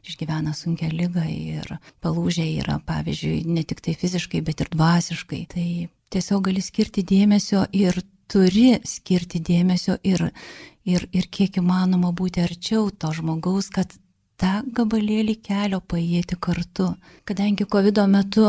išgyvena 0.06 0.54
sunkia 0.54 0.92
lyga 0.94 1.26
ir 1.26 1.74
palūžė 2.06 2.46
yra, 2.60 2.78
pavyzdžiui, 2.86 3.48
ne 3.50 3.66
tik 3.66 3.82
tai 3.82 3.98
fiziškai, 3.98 4.44
bet 4.46 4.62
ir 4.62 4.70
dvasiškai. 4.78 5.42
Tai 5.56 5.66
tiesiog 6.14 6.46
gali 6.52 6.62
skirti 6.62 7.02
dėmesio 7.02 7.66
ir 7.74 7.98
turi 8.32 8.78
skirti 8.86 9.42
dėmesio 9.44 9.98
ir, 10.04 10.28
ir, 10.86 11.08
ir 11.12 11.30
kiek 11.32 11.60
įmanoma 11.62 12.14
būti 12.16 12.44
arčiau 12.44 12.90
to 12.92 13.12
žmogaus, 13.16 13.70
kad 13.74 13.94
tą 14.38 14.62
gabalėlį 14.78 15.38
kelio 15.44 15.82
paėti 15.82 16.38
kartu. 16.40 16.92
Kadangi 17.28 17.66
COVID 17.66 18.04
metu 18.12 18.48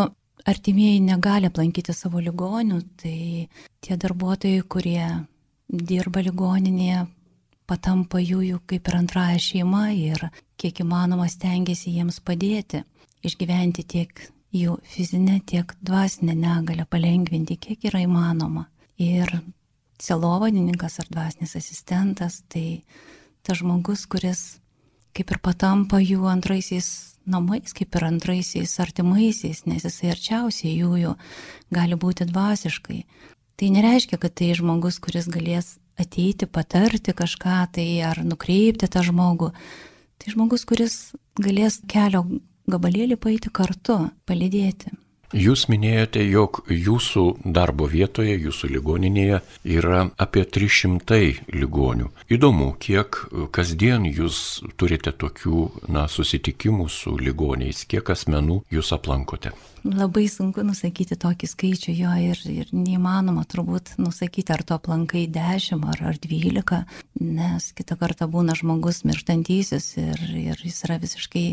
artimieji 0.48 1.00
negali 1.04 1.48
aplankyti 1.48 1.94
savo 1.96 2.20
ligonių, 2.24 2.80
tai 3.00 3.48
tie 3.84 3.96
darbuotojai, 4.00 4.64
kurie 4.68 5.04
dirba 5.68 6.22
ligoninėje, 6.24 7.04
patampa 7.68 8.20
jų 8.22 8.40
jų 8.46 8.62
kaip 8.70 8.88
ir 8.88 8.96
antraja 9.02 9.38
šeima 9.42 9.90
ir 9.92 10.28
kiek 10.60 10.80
įmanoma 10.84 11.28
stengiasi 11.28 11.92
jiems 11.98 12.20
padėti, 12.24 12.82
išgyventi 13.24 13.84
tiek 13.84 14.24
jų 14.54 14.78
fizinę, 14.88 15.40
tiek 15.44 15.74
dvasinę 15.84 16.34
negalę, 16.34 16.86
palengvinti, 16.88 17.58
kiek 17.60 17.84
yra 17.90 18.00
įmanoma. 18.06 18.66
Ir 18.98 19.28
selovadininkas 20.02 21.00
ar 21.02 21.10
dvasinis 21.10 21.56
asistentas, 21.58 22.42
tai 22.48 22.82
tas 23.42 23.60
žmogus, 23.60 24.06
kuris 24.06 24.60
kaip 25.16 25.32
ir 25.34 25.40
patampa 25.42 25.98
jų 26.02 26.28
antraisiais 26.30 27.18
namais, 27.28 27.74
kaip 27.76 27.96
ir 27.96 28.06
antraisiais 28.06 28.76
artimaisiais, 28.82 29.64
nes 29.66 29.84
jisai 29.84 30.12
arčiausiai 30.14 30.76
jų 30.78 30.94
jų 31.02 31.14
gali 31.74 31.98
būti 31.98 32.28
dvasiškai. 32.28 33.02
Tai 33.58 33.70
nereiškia, 33.74 34.20
kad 34.22 34.36
tai 34.38 34.52
žmogus, 34.54 35.00
kuris 35.02 35.26
galės 35.30 35.76
ateiti, 35.98 36.46
patarti 36.46 37.14
kažką 37.16 37.58
tai 37.74 37.88
ar 38.06 38.22
nukreipti 38.22 38.86
tą 38.86 39.02
žmogų. 39.08 39.50
Tai 40.18 40.34
žmogus, 40.34 40.64
kuris 40.68 40.96
galės 41.38 41.80
kelio 41.90 42.24
gabalėlį 42.70 43.18
paeiti 43.18 43.50
kartu, 43.54 44.04
palidėti. 44.28 44.94
Jūs 45.36 45.66
minėjote, 45.68 46.22
jog 46.24 46.62
jūsų 46.72 47.22
darbo 47.44 47.84
vietoje, 47.84 48.32
jūsų 48.40 48.70
ligoninėje 48.72 49.42
yra 49.68 50.06
apie 50.16 50.46
300 50.48 51.18
ligonių. 51.52 52.08
Įdomu, 52.32 52.70
kiek 52.80 53.18
kasdien 53.52 54.06
jūs 54.08 54.62
turite 54.80 55.12
tokių 55.12 55.66
na, 55.92 56.06
susitikimų 56.08 56.88
su 56.88 57.12
ligoniais, 57.20 57.84
kiek 57.84 58.08
asmenų 58.08 58.62
jūs 58.72 58.94
aplankote. 58.96 59.52
Labai 59.84 60.24
sunku 60.32 60.64
nusakyti 60.64 61.18
tokį 61.20 61.50
skaičių 61.52 61.92
jo 61.98 62.14
ir, 62.32 62.40
ir 62.48 62.72
neįmanoma 62.72 63.44
turbūt 63.44 63.98
nusakyti, 64.00 64.48
ar 64.56 64.64
to 64.64 64.78
aplankai 64.80 65.26
10 65.28 65.84
ar, 65.92 66.02
ar 66.08 66.16
12, 66.24 66.80
nes 67.20 67.68
kitą 67.76 68.00
kartą 68.00 68.32
būna 68.32 68.56
žmogus 68.56 69.04
mirštantysis 69.04 69.92
ir, 70.00 70.24
ir 70.40 70.64
jis 70.64 70.82
yra 70.88 70.98
visiškai 71.04 71.46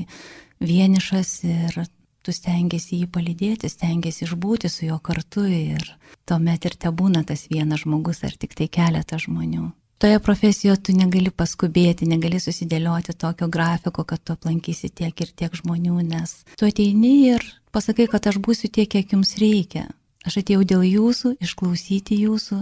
vienišas 0.63 1.38
ir 1.44 1.84
tu 2.25 2.34
stengiasi 2.34 3.03
jį 3.03 3.08
palydėti, 3.13 3.70
stengiasi 3.70 4.25
išbūti 4.25 4.72
su 4.72 4.89
juo 4.89 5.00
kartu 5.00 5.46
ir 5.46 5.86
tuomet 6.25 6.65
ir 6.65 6.75
te 6.82 6.89
būna 6.89 7.24
tas 7.27 7.46
vienas 7.51 7.86
žmogus 7.86 8.24
ar 8.25 8.34
tik 8.41 8.58
tai 8.58 8.67
keletas 8.67 9.27
žmonių. 9.27 9.70
Toje 10.01 10.20
profesijoje 10.20 10.82
tu 10.84 10.94
negali 10.98 11.32
paskubėti, 11.32 12.08
negali 12.10 12.41
susidėlioti 12.44 13.15
tokio 13.15 13.48
grafiko, 13.48 14.03
kad 14.03 14.20
tu 14.25 14.34
aplankysi 14.36 14.89
tiek 14.91 15.22
ir 15.24 15.32
tiek 15.32 15.55
žmonių, 15.55 16.01
nes 16.10 16.41
tu 16.60 16.67
ateini 16.67 17.13
ir 17.29 17.46
pasakai, 17.72 18.10
kad 18.12 18.27
aš 18.27 18.41
būsiu 18.44 18.67
tiek, 18.67 18.89
kiek 18.91 19.15
jums 19.15 19.38
reikia. 19.39 19.88
Aš 20.27 20.41
atėjau 20.41 20.65
dėl 20.67 20.84
jūsų, 20.89 21.38
išklausyti 21.46 22.17
jūsų 22.25 22.60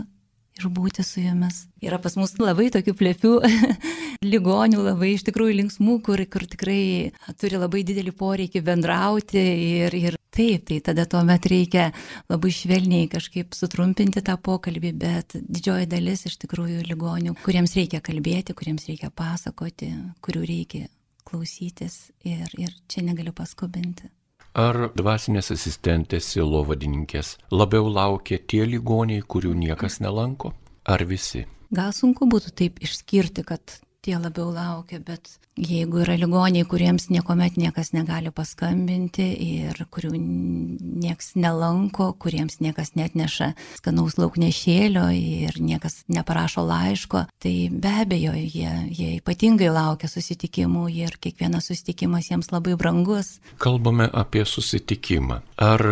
išbūti 0.60 1.04
su 1.06 1.22
jumis. 1.24 1.64
Yra 1.84 2.00
pas 2.02 2.16
mus 2.20 2.36
labai 2.40 2.70
tokių 2.74 2.94
plepių 2.98 3.34
ligonių, 4.34 4.82
labai 4.86 5.14
iš 5.16 5.26
tikrųjų 5.28 5.58
linksmų, 5.62 6.00
kur, 6.06 6.24
kur 6.32 6.46
tikrai 6.50 7.12
turi 7.42 7.60
labai 7.60 7.84
didelį 7.88 8.14
poreikį 8.20 8.64
bendrauti 8.66 9.42
ir, 9.84 9.98
ir 9.98 10.18
taip, 10.34 10.66
tai 10.70 10.80
tada 10.86 11.06
tuomet 11.10 11.46
reikia 11.50 11.90
labai 12.32 12.54
švelniai 12.54 13.10
kažkaip 13.12 13.54
sutrumpinti 13.58 14.24
tą 14.26 14.38
pokalbį, 14.42 14.94
bet 14.98 15.38
didžioji 15.42 15.90
dalis 15.92 16.26
iš 16.30 16.40
tikrųjų 16.46 16.86
ligonių, 16.90 17.38
kuriems 17.44 17.76
reikia 17.78 18.02
kalbėti, 18.06 18.56
kuriems 18.58 18.90
reikia 18.90 19.12
pasakoti, 19.14 19.94
kurių 20.26 20.44
reikia 20.50 20.88
klausytis 21.28 22.12
ir, 22.28 22.50
ir 22.60 22.74
čia 22.90 23.06
negaliu 23.06 23.34
paskubinti. 23.36 24.10
Ar 24.54 24.92
dvasinės 24.94 25.48
asistentės 25.56 26.28
silovadininkės 26.30 27.32
labiau 27.50 27.88
laukia 27.90 28.38
tie 28.38 28.68
ligoniai, 28.70 29.24
kurių 29.26 29.56
niekas 29.58 29.98
nelanko, 29.98 30.52
ar 30.86 31.02
visi? 31.10 31.48
Gal 31.74 31.90
sunku 31.98 32.28
būtų 32.30 32.54
taip 32.62 32.78
išskirti, 32.86 33.42
kad 33.50 33.80
tie 34.04 34.18
labiau 34.20 34.52
laukia, 34.54 35.00
bet 35.00 35.38
jeigu 35.58 36.02
yra 36.04 36.16
ligoniai, 36.18 36.66
kuriems 36.68 37.08
niekuomet 37.14 37.58
niekas 37.62 37.94
negali 37.94 38.32
paskambinti 38.34 39.26
ir 39.46 39.78
kurių 39.94 40.12
niekas 40.18 41.34
nelanko, 41.40 42.10
kuriems 42.20 42.60
niekas 42.64 42.96
net 42.98 43.16
neša 43.18 43.52
skanaus 43.78 44.18
lauknešėlio 44.18 45.06
ir 45.14 45.60
niekas 45.62 46.02
neparašo 46.12 46.66
laiško, 46.68 47.26
tai 47.44 47.56
be 47.70 47.94
abejo, 48.04 48.34
jie, 48.34 48.74
jie 48.90 49.10
ypatingai 49.20 49.70
laukia 49.74 50.10
susitikimų 50.12 50.88
ir 50.98 51.18
kiekvienas 51.22 51.70
susitikimas 51.70 52.32
jiems 52.32 52.52
labai 52.54 52.76
brangus. 52.80 53.38
Kalbame 53.62 54.10
apie 54.10 54.46
susitikimą. 54.50 55.42
Ar 55.62 55.86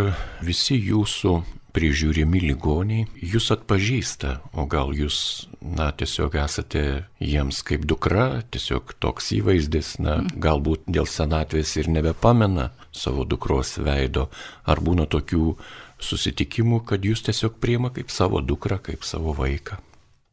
visi 0.43 0.79
jūsų 0.81 1.39
prižiūrimi 1.75 2.41
ligoniai 2.43 3.05
jūs 3.33 3.51
atpažįsta, 3.55 4.37
o 4.53 4.65
gal 4.69 4.93
jūs, 4.95 5.47
na, 5.61 5.91
tiesiog 5.95 6.35
esate 6.43 6.83
jiems 7.19 7.61
kaip 7.67 7.85
dukra, 7.89 8.43
tiesiog 8.51 8.95
toks 9.03 9.31
įvaizdis, 9.37 9.95
na, 10.03 10.19
galbūt 10.35 10.87
dėl 10.91 11.07
senatvės 11.09 11.75
ir 11.81 11.91
nebepamena 11.91 12.71
savo 12.91 13.25
dukros 13.25 13.77
veido, 13.81 14.27
ar 14.67 14.83
būna 14.83 15.07
tokių 15.11 15.55
susitikimų, 16.01 16.81
kad 16.89 17.05
jūs 17.05 17.23
tiesiog 17.27 17.59
priema 17.61 17.93
kaip 17.93 18.11
savo 18.11 18.41
dukrą, 18.41 18.81
kaip 18.83 19.05
savo 19.07 19.35
vaiką. 19.37 19.79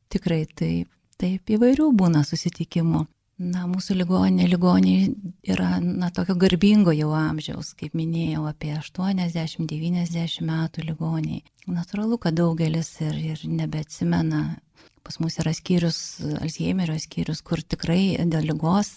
Tikrai 0.09 0.47
taip, 0.57 0.89
taip 1.21 1.53
įvairių 1.53 1.93
būna 1.97 2.25
susitikimų. 2.25 3.05
Na, 3.39 3.69
mūsų 3.71 3.95
ligoninė, 4.01 4.49
ligoniai 4.51 5.13
yra, 5.47 5.77
na, 5.79 6.09
tokio 6.11 6.35
garbingo 6.35 6.91
jau 6.91 7.13
amžiaus, 7.15 7.71
kaip 7.79 7.95
minėjau, 7.95 8.43
apie 8.51 8.73
80-90 8.75 10.43
metų 10.49 10.83
ligoniai. 10.89 11.45
Natūralu, 11.71 12.19
kad 12.19 12.35
daugelis 12.35 12.97
ir, 13.05 13.15
ir 13.15 13.45
nebeatsimena. 13.47 14.43
Pas 15.07 15.21
mus 15.23 15.39
yra 15.39 15.55
skyrius, 15.55 16.19
Alzheimerio 16.43 16.99
skyrius, 16.99 17.39
kur 17.47 17.63
tikrai 17.63 18.19
dėl 18.29 18.51
lygos 18.51 18.91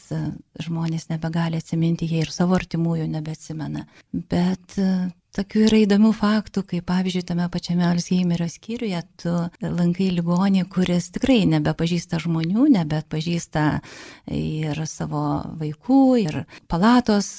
žmonės 0.59 1.11
nebegali 1.13 1.61
atsiminti, 1.61 2.09
jie 2.09 2.25
ir 2.25 2.33
savo 2.33 2.57
artimųjų 2.57 3.05
nebeatsimena. 3.13 3.85
Bet 4.11 4.75
Tokių 5.31 5.61
yra 5.69 5.77
įdomių 5.85 6.09
faktų, 6.11 6.65
kaip 6.67 6.85
pavyzdžiui, 6.89 7.23
tame 7.29 7.45
pačiame 7.51 7.85
Alzheimerio 7.87 8.49
skyriuje 8.51 8.99
tu 9.21 9.31
lankai 9.63 10.09
ligonį, 10.11 10.65
kuris 10.73 11.07
tikrai 11.15 11.45
nebepažįsta 11.47 12.19
žmonių, 12.19 12.65
nebepažįsta 12.73 13.63
ir 14.35 14.81
savo 14.91 15.23
vaikų, 15.61 16.01
ir 16.19 16.41
palatos 16.67 17.29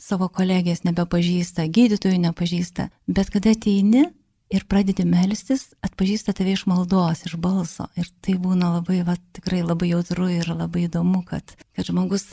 savo 0.00 0.30
kolegės 0.32 0.80
nebepažįsta, 0.88 1.68
gydytojų 1.68 2.22
nepažįsta. 2.24 2.88
Bet 3.04 3.28
kada 3.36 3.52
ateini 3.52 4.06
ir 4.48 4.64
pradedi 4.64 5.04
melstis, 5.04 5.74
atpažįsta 5.84 6.32
tave 6.36 6.56
iš 6.56 6.64
maldos, 6.70 7.26
iš 7.28 7.36
balso. 7.36 7.90
Ir 8.00 8.08
tai 8.24 8.38
būna 8.40 8.72
labai, 8.78 9.02
va, 9.04 9.18
tikrai 9.36 9.60
labai 9.60 9.92
jautru 9.92 10.30
ir 10.32 10.48
labai 10.48 10.86
įdomu, 10.88 11.20
kad, 11.28 11.52
kad 11.76 11.92
žmogus 11.92 12.30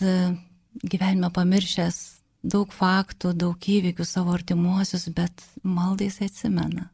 gyvenime 0.79 1.27
pamiršęs 1.35 2.20
daug 2.43 2.71
faktų, 2.73 3.33
daug 3.37 3.57
įvykių 3.57 4.05
savo 4.07 4.33
artimuosius, 4.35 5.07
bet 5.15 5.43
maldai 5.63 6.09
jis 6.09 6.21
atsimena. 6.27 6.89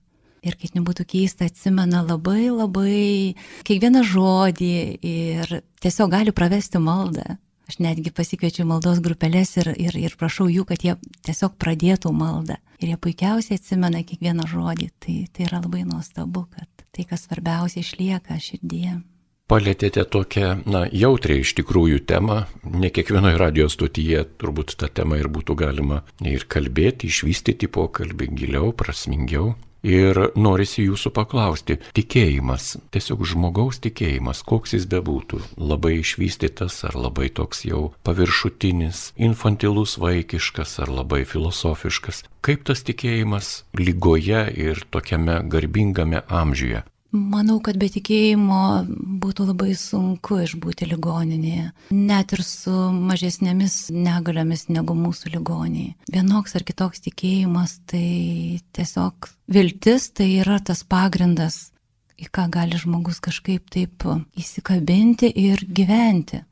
Ir 0.45 0.55
kaip 0.59 0.75
nebūtų 0.77 1.03
keista, 1.09 1.47
atsimena 1.47 2.03
labai 2.05 2.47
labai 2.53 3.35
kiekvieną 3.67 4.03
žodį 4.07 4.75
ir 5.01 5.59
tiesiog 5.83 6.13
gali 6.13 6.35
pravesti 6.35 6.79
maldą. 6.79 7.37
Aš 7.67 7.81
netgi 7.83 8.13
pasikviečiu 8.15 8.63
maldos 8.63 9.01
grupelės 9.03 9.57
ir, 9.59 9.73
ir, 9.75 9.97
ir 9.99 10.13
prašau 10.15 10.45
jų, 10.47 10.63
kad 10.69 10.85
jie 10.85 10.93
tiesiog 11.27 11.57
pradėtų 11.59 12.13
maldą. 12.15 12.55
Ir 12.79 12.93
jie 12.93 12.99
puikiausiai 13.01 13.57
atsimena 13.59 14.05
kiekvieną 14.07 14.45
žodį. 14.47 14.87
Tai, 15.03 15.15
tai 15.33 15.47
yra 15.49 15.59
labai 15.65 15.83
nuostabu, 15.83 16.45
kad 16.53 16.85
tai, 16.95 17.03
kas 17.09 17.25
svarbiausia, 17.27 17.83
išlieka 17.83 18.39
širdie. 18.39 19.01
Palėtėte 19.47 20.03
tokią, 20.11 20.47
na, 20.67 20.81
jautriai 20.91 21.39
iš 21.39 21.53
tikrųjų 21.61 22.01
temą, 22.11 22.41
ne 22.67 22.89
kiekvienoje 22.91 23.37
radijos 23.39 23.77
stotyje 23.77 24.25
turbūt 24.41 24.73
tą 24.75 24.89
temą 24.91 25.21
ir 25.21 25.29
būtų 25.31 25.55
galima 25.61 26.01
ir 26.19 26.43
kalbėti, 26.51 27.07
išvystyti 27.07 27.69
pokalbį 27.71 28.27
giliau, 28.41 28.73
prasmingiau. 28.75 29.53
Ir 29.87 30.19
norisi 30.35 30.83
jūsų 30.83 31.13
paklausti, 31.15 31.77
tikėjimas, 31.95 32.73
tiesiog 32.91 33.23
žmogaus 33.31 33.79
tikėjimas, 33.85 34.43
koks 34.43 34.75
jis 34.75 34.89
bebūtų, 34.91 35.39
labai 35.55 35.93
išvystytas 36.01 36.81
ar 36.89 36.99
labai 36.99 37.29
toks 37.31 37.63
jau 37.69 37.93
paviršutinis, 38.03 39.13
infantilus 39.15 39.95
vaikiškas 40.01 40.75
ar 40.83 40.91
labai 40.91 41.21
filosofiškas, 41.29 42.25
kaip 42.43 42.67
tas 42.67 42.83
tikėjimas 42.83 43.61
lygoje 43.79 44.43
ir 44.59 44.83
tokiame 44.91 45.39
garbingame 45.47 46.25
amžiuje 46.27 46.83
Manau, 47.15 47.61
kad 47.63 47.77
be 47.79 47.87
tikėjimo 47.87 48.83
būtų 49.23 49.45
labai 49.47 49.71
sunku 49.79 50.41
išbūti 50.43 50.89
ligoninėje, 50.91 51.69
net 51.95 52.33
ir 52.35 52.43
su 52.43 52.73
mažesnėmis 52.91 53.77
negaliomis 53.95 54.67
negu 54.67 54.95
mūsų 54.97 55.31
ligoniai. 55.37 55.93
Vienoks 56.11 56.57
ar 56.59 56.65
kitoks 56.67 57.05
tikėjimas 57.05 57.77
tai 57.87 58.59
tiesiog 58.75 59.29
viltis, 59.47 60.09
tai 60.11 60.27
yra 60.41 60.59
tas 60.59 60.83
pagrindas, 60.83 61.71
į 62.19 62.27
ką 62.27 62.49
gali 62.51 62.75
žmogus 62.75 63.23
kažkaip 63.23 63.71
taip 63.71 64.03
įsikabinti 64.35 65.31
ir 65.31 65.63
gyventi. 65.63 66.43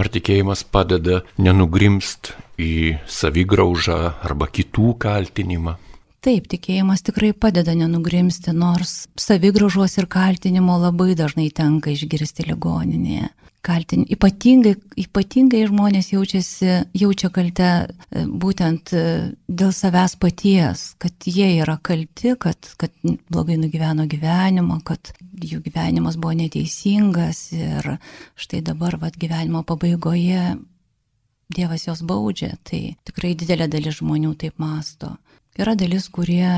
Ar 0.00 0.08
tikėjimas 0.08 0.64
padeda 0.64 1.20
nenugrimst 1.36 2.32
į 2.56 2.96
savigraužą 3.04 4.00
arba 4.24 4.48
kitų 4.48 4.94
kaltinimą? 5.02 5.76
Taip, 6.20 6.50
tikėjimas 6.52 7.00
tikrai 7.00 7.32
padeda 7.32 7.72
nenugrimsti, 7.72 8.52
nors 8.52 9.06
savigražos 9.16 9.96
ir 10.02 10.08
kaltinimo 10.10 10.76
labai 10.76 11.14
dažnai 11.16 11.48
tenka 11.56 11.94
išgirsti 11.94 12.44
ligoninėje 12.50 13.30
kaltin. 13.64 14.04
Ypatingai, 14.08 14.74
ypatingai 15.00 15.62
žmonės 15.68 16.10
jaučiasi, 16.14 16.70
jaučia 16.96 17.30
kaltę 17.34 17.70
e, 17.84 18.24
būtent 18.24 18.92
e, 18.96 19.02
dėl 19.48 19.72
savęs 19.76 20.16
paties, 20.20 20.84
kad 21.00 21.28
jie 21.28 21.50
yra 21.60 21.76
kalti, 21.82 22.34
kad, 22.40 22.72
kad 22.80 22.94
blogai 23.32 23.58
nugyveno 23.60 24.06
gyvenimą, 24.10 24.80
kad 24.86 25.12
jų 25.40 25.60
gyvenimas 25.66 26.18
buvo 26.20 26.34
neteisingas 26.40 27.50
ir 27.56 27.94
štai 28.40 28.62
dabar 28.66 28.98
vat, 29.00 29.18
gyvenimo 29.20 29.64
pabaigoje 29.66 30.58
Dievas 31.50 31.82
jos 31.82 32.04
baudžia. 32.06 32.52
Tai 32.62 32.78
tikrai 33.08 33.32
didelė 33.34 33.66
dalis 33.66 33.96
žmonių 33.98 34.36
taip 34.38 34.60
masto. 34.62 35.16
Yra 35.60 35.74
dalis, 35.76 36.06
kurie 36.08 36.48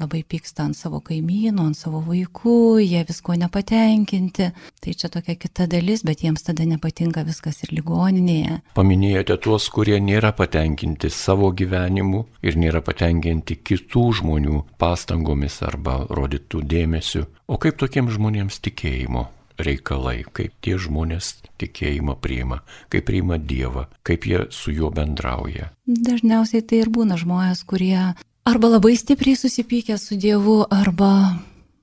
labai 0.00 0.20
pyksta 0.28 0.66
ant 0.66 0.76
savo 0.76 0.98
kaimynų, 1.04 1.62
ant 1.70 1.78
savo 1.78 2.02
vaikų, 2.04 2.80
jie 2.84 3.00
visko 3.08 3.32
nepatenkinti. 3.40 4.50
Tai 4.84 4.94
čia 5.00 5.08
tokia 5.12 5.36
kita 5.40 5.64
dalis, 5.70 6.02
bet 6.04 6.20
jiems 6.20 6.44
tada 6.44 6.66
nepatinka 6.68 7.24
viskas 7.24 7.62
ir 7.64 7.72
ligoninėje. 7.78 8.58
Paminėjote 8.76 9.38
tuos, 9.40 9.70
kurie 9.72 9.96
nėra 10.04 10.34
patenkinti 10.36 11.08
savo 11.08 11.48
gyvenimu 11.56 12.26
ir 12.44 12.60
nėra 12.60 12.84
patenkinti 12.84 13.62
kitų 13.64 14.06
žmonių 14.20 14.62
pastangomis 14.80 15.62
arba 15.64 16.02
rodytų 16.12 16.60
dėmesiu. 16.60 17.24
O 17.48 17.56
kaip 17.56 17.80
tokiems 17.80 18.18
žmonėms 18.20 18.60
tikėjimo? 18.60 19.30
reikalai, 19.60 20.22
kaip 20.32 20.54
tie 20.64 20.76
žmonės 20.80 21.34
tikėjimą 21.60 22.16
priima, 22.24 22.60
kaip 22.92 23.04
priima 23.10 23.36
Dievą, 23.36 23.86
kaip 24.06 24.26
jie 24.28 24.46
su 24.54 24.72
juo 24.72 24.90
bendrauja. 24.94 25.70
Dažniausiai 25.84 26.64
tai 26.64 26.80
ir 26.84 26.90
būna 26.92 27.18
žmonės, 27.20 27.60
kurie 27.68 28.14
arba 28.44 28.68
labai 28.68 28.96
stipriai 28.96 29.36
susipykę 29.36 29.98
su 29.98 30.16
Dievu, 30.16 30.64
arba, 30.70 31.38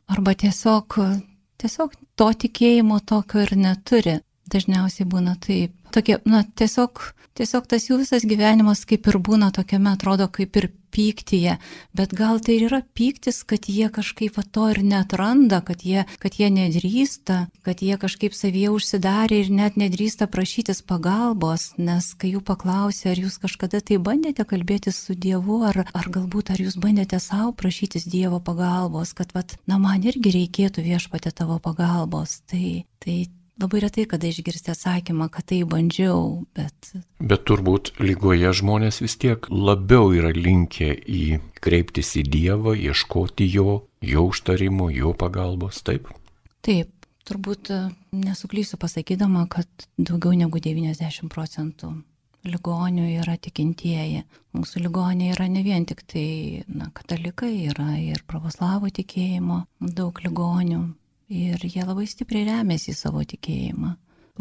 arba 0.07 0.33
tiesiog, 0.33 0.97
tiesiog 1.57 1.93
to 2.15 2.29
tikėjimo 2.43 2.99
tokio 3.05 3.43
ir 3.45 3.55
neturi. 3.57 4.17
Dažniausiai 4.51 5.07
būna 5.09 5.35
taip. 5.43 5.73
Tokie, 5.93 6.17
na, 6.27 6.43
tiesiog, 6.59 7.01
tiesiog 7.39 7.67
tas 7.71 7.87
jų 7.89 8.01
visas 8.03 8.25
gyvenimas 8.27 8.83
kaip 8.87 9.07
ir 9.07 9.19
būna 9.23 9.51
tokiame, 9.55 9.93
atrodo, 9.95 10.27
kaip 10.31 10.59
ir 10.59 10.69
pyktyje, 10.97 11.57
bet 11.93 12.13
gal 12.17 12.39
tai 12.43 12.57
yra 12.65 12.79
pyktis, 12.97 13.43
kad 13.47 13.67
jie 13.69 13.89
kažkaip 13.93 14.39
to 14.51 14.67
ir 14.71 14.81
netranda, 14.83 15.59
kad 15.61 15.83
jie, 15.85 16.05
kad 16.21 16.39
jie 16.39 16.49
nedrįsta, 16.53 17.37
kad 17.65 17.83
jie 17.83 17.97
kažkaip 18.01 18.33
savyje 18.33 18.71
užsidarė 18.73 19.41
ir 19.43 19.51
net 19.53 19.77
nedrįsta 19.77 20.29
prašytis 20.31 20.81
pagalbos, 20.87 21.73
nes 21.77 22.09
kai 22.17 22.33
jų 22.33 22.41
paklausė, 22.47 23.11
ar 23.13 23.23
jūs 23.27 23.37
kažkada 23.43 23.81
tai 23.81 23.99
bandėte 24.01 24.47
kalbėti 24.47 24.93
su 24.95 25.13
Dievu, 25.13 25.61
ar, 25.67 25.83
ar 25.93 26.11
galbūt 26.13 26.53
ar 26.55 26.63
jūs 26.63 26.79
bandėte 26.81 27.19
savo 27.23 27.53
prašytis 27.57 28.07
Dievo 28.09 28.41
pagalbos, 28.41 29.13
kad, 29.17 29.33
vat, 29.37 29.57
na, 29.67 29.77
man 29.81 30.01
irgi 30.07 30.33
reikėtų 30.39 30.87
viešpatė 30.87 31.35
tavo 31.35 31.59
pagalbos, 31.63 32.41
tai, 32.49 32.87
tai 33.03 33.25
Labai 33.57 33.79
retai, 33.81 34.05
kada 34.05 34.29
išgirsti 34.29 34.69
atsakymą, 34.69 35.31
kad 35.33 35.47
tai 35.49 35.63
bandžiau, 35.65 36.43
bet... 36.57 36.91
Bet 37.17 37.45
turbūt 37.49 37.95
lygoje 37.97 38.51
žmonės 38.59 39.01
vis 39.01 39.17
tiek 39.17 39.47
labiau 39.49 40.11
yra 40.13 40.29
linkę 40.35 40.91
į 40.93 41.39
kreiptis 41.57 42.13
į 42.21 42.27
Dievą, 42.35 42.75
ieškoti 42.77 43.47
Jo, 43.49 43.79
Jo 44.05 44.27
užtarimo, 44.29 44.91
Jo 44.93 45.15
pagalbos, 45.17 45.81
taip? 45.81 46.11
Taip, 46.61 46.91
turbūt 47.25 47.71
e, 47.73 47.79
nesuklysiu 48.13 48.77
pasakydama, 48.77 49.47
kad 49.49 49.89
daugiau 49.97 50.37
negu 50.37 50.61
90 50.61 51.33
procentų 51.33 51.95
ligonių 52.47 53.07
yra 53.23 53.35
tikintieji. 53.41 54.21
Mūsų 54.55 54.85
ligoniai 54.85 55.33
yra 55.33 55.47
ne 55.51 55.65
vien 55.65 55.85
tik 55.89 56.03
tai 56.07 56.27
na, 56.69 56.91
katalikai, 56.95 57.51
yra 57.71 57.95
ir 57.99 58.21
pravoslavų 58.29 58.93
tikėjimo 59.01 59.63
daug 59.97 60.21
ligonių, 60.23 60.81
ir 61.27 61.61
jie 61.63 61.83
labai 61.85 62.07
stipriai 62.07 62.47
remiasi 62.47 62.93
į 62.93 62.97
savo 62.97 63.23
tikėjimą. 63.27 63.93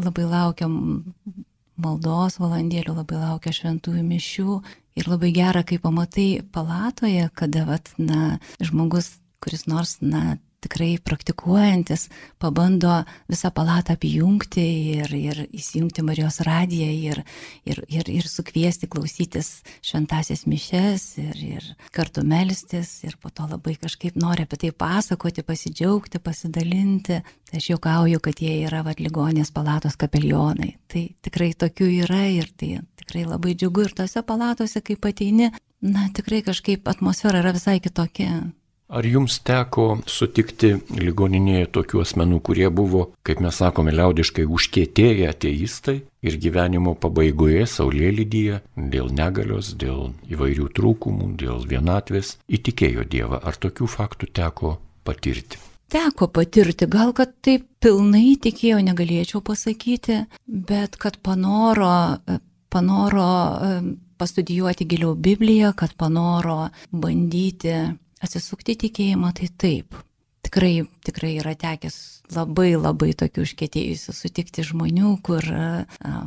Labai 0.03 0.25
laukia 0.29 0.67
maldos 1.77 2.37
valandėlių, 2.41 2.95
labai 2.97 3.21
laukia 3.21 3.53
šventųjų 3.53 4.03
mišių 4.05 4.57
ir 4.97 5.09
labai 5.09 5.31
gera, 5.35 5.63
kai 5.67 5.77
pamatai 5.81 6.29
palatoje, 6.53 7.29
kada 7.37 7.65
vat, 7.69 7.91
na, 7.97 8.37
žmogus, 8.61 9.17
kuris 9.43 9.67
nors 9.69 9.97
na, 10.01 10.37
tikrai 10.63 10.97
praktikuojantis 11.03 12.07
pabando 12.41 13.03
visą 13.29 13.51
palatą 13.53 13.93
apjungti 13.97 14.63
ir, 14.97 15.13
ir 15.13 15.41
įsijungti 15.53 16.03
Marijos 16.05 16.39
radiją 16.45 16.87
ir, 17.11 17.21
ir, 17.69 17.83
ir, 17.93 18.09
ir 18.09 18.29
sukviesti 18.29 18.89
klausytis 18.89 19.61
šventasias 19.85 20.47
mišes 20.49 21.05
ir, 21.21 21.37
ir 21.37 21.69
kartu 21.93 22.25
melstis 22.25 23.03
ir 23.05 23.17
po 23.21 23.29
to 23.29 23.45
labai 23.49 23.77
kažkaip 23.77 24.17
nori 24.17 24.47
apie 24.47 24.59
tai 24.65 24.73
pasakoti, 24.73 25.45
pasidžiaugti, 25.45 26.21
pasidalinti. 26.23 27.21
Tai 27.47 27.61
aš 27.61 27.69
juokauju, 27.71 28.19
kad 28.23 28.41
jie 28.43 28.57
yra 28.67 28.81
vad 28.83 28.99
ligonės 28.99 29.53
palatos 29.55 29.95
kapelionai. 29.99 30.73
Tai 30.91 31.05
tikrai 31.23 31.53
tokių 31.55 31.87
yra 32.03 32.25
ir 32.33 32.49
tai 32.57 32.79
tikrai 32.99 33.23
labai 33.29 33.55
džiugu 33.55 33.85
ir 33.87 33.95
tose 33.95 34.23
palatose, 34.25 34.81
kai 34.81 34.97
ateini, 34.97 35.51
na 35.81 36.09
tikrai 36.13 36.41
kažkaip 36.43 36.87
atmosfera 36.89 37.39
yra 37.43 37.53
visai 37.55 37.79
kitokia. 37.79 38.41
Ar 38.87 39.03
jums 39.03 39.41
teko 39.43 39.97
sutikti 40.07 40.69
ligoninėje 40.95 41.65
tokių 41.75 42.05
asmenų, 42.05 42.37
kurie 42.39 42.69
buvo, 42.71 43.01
kaip 43.27 43.41
mes 43.43 43.57
sakome, 43.59 43.91
liaudiškai 43.91 44.45
užkietėję 44.47 45.27
ateistai 45.27 45.97
ir 46.23 46.37
gyvenimo 46.39 46.93
pabaigoje 46.95 47.65
saulėlydyje 47.67 48.61
dėl 48.93 49.11
negalios, 49.11 49.73
dėl 49.75 50.13
įvairių 50.31 50.69
trūkumų, 50.79 51.33
dėl 51.43 51.67
vienatvės 51.67 52.37
įtikėjo 52.47 53.03
Dievą? 53.11 53.41
Ar 53.43 53.59
tokių 53.59 53.91
faktų 53.91 54.31
teko 54.39 54.77
patirti? 55.03 55.59
Teko 55.91 56.31
patirti, 56.31 56.87
gal 56.87 57.11
kad 57.15 57.35
taip 57.43 57.67
pilnai 57.83 58.37
tikėjau, 58.39 58.79
negalėčiau 58.87 59.43
pasakyti, 59.43 60.23
bet 60.47 60.95
kad 60.95 61.19
panoro, 61.19 62.23
panoro 62.71 63.29
pastudijuoti 64.17 64.87
giliau 64.87 65.11
Bibliją, 65.15 65.75
kad 65.75 65.91
panoro 65.99 66.69
bandyti 66.91 67.81
atsisukti 68.23 68.77
tikėjimą, 68.85 69.33
tai 69.37 69.49
taip. 69.59 69.97
Tikrai, 70.47 70.85
tikrai 71.03 71.33
yra 71.41 71.53
tekęs 71.59 71.97
labai 72.31 72.71
labai 72.77 73.11
tokių 73.17 73.43
užkėtėjusių 73.43 74.13
sutikti 74.15 74.63
žmonių, 74.63 75.17
kur, 75.25 75.43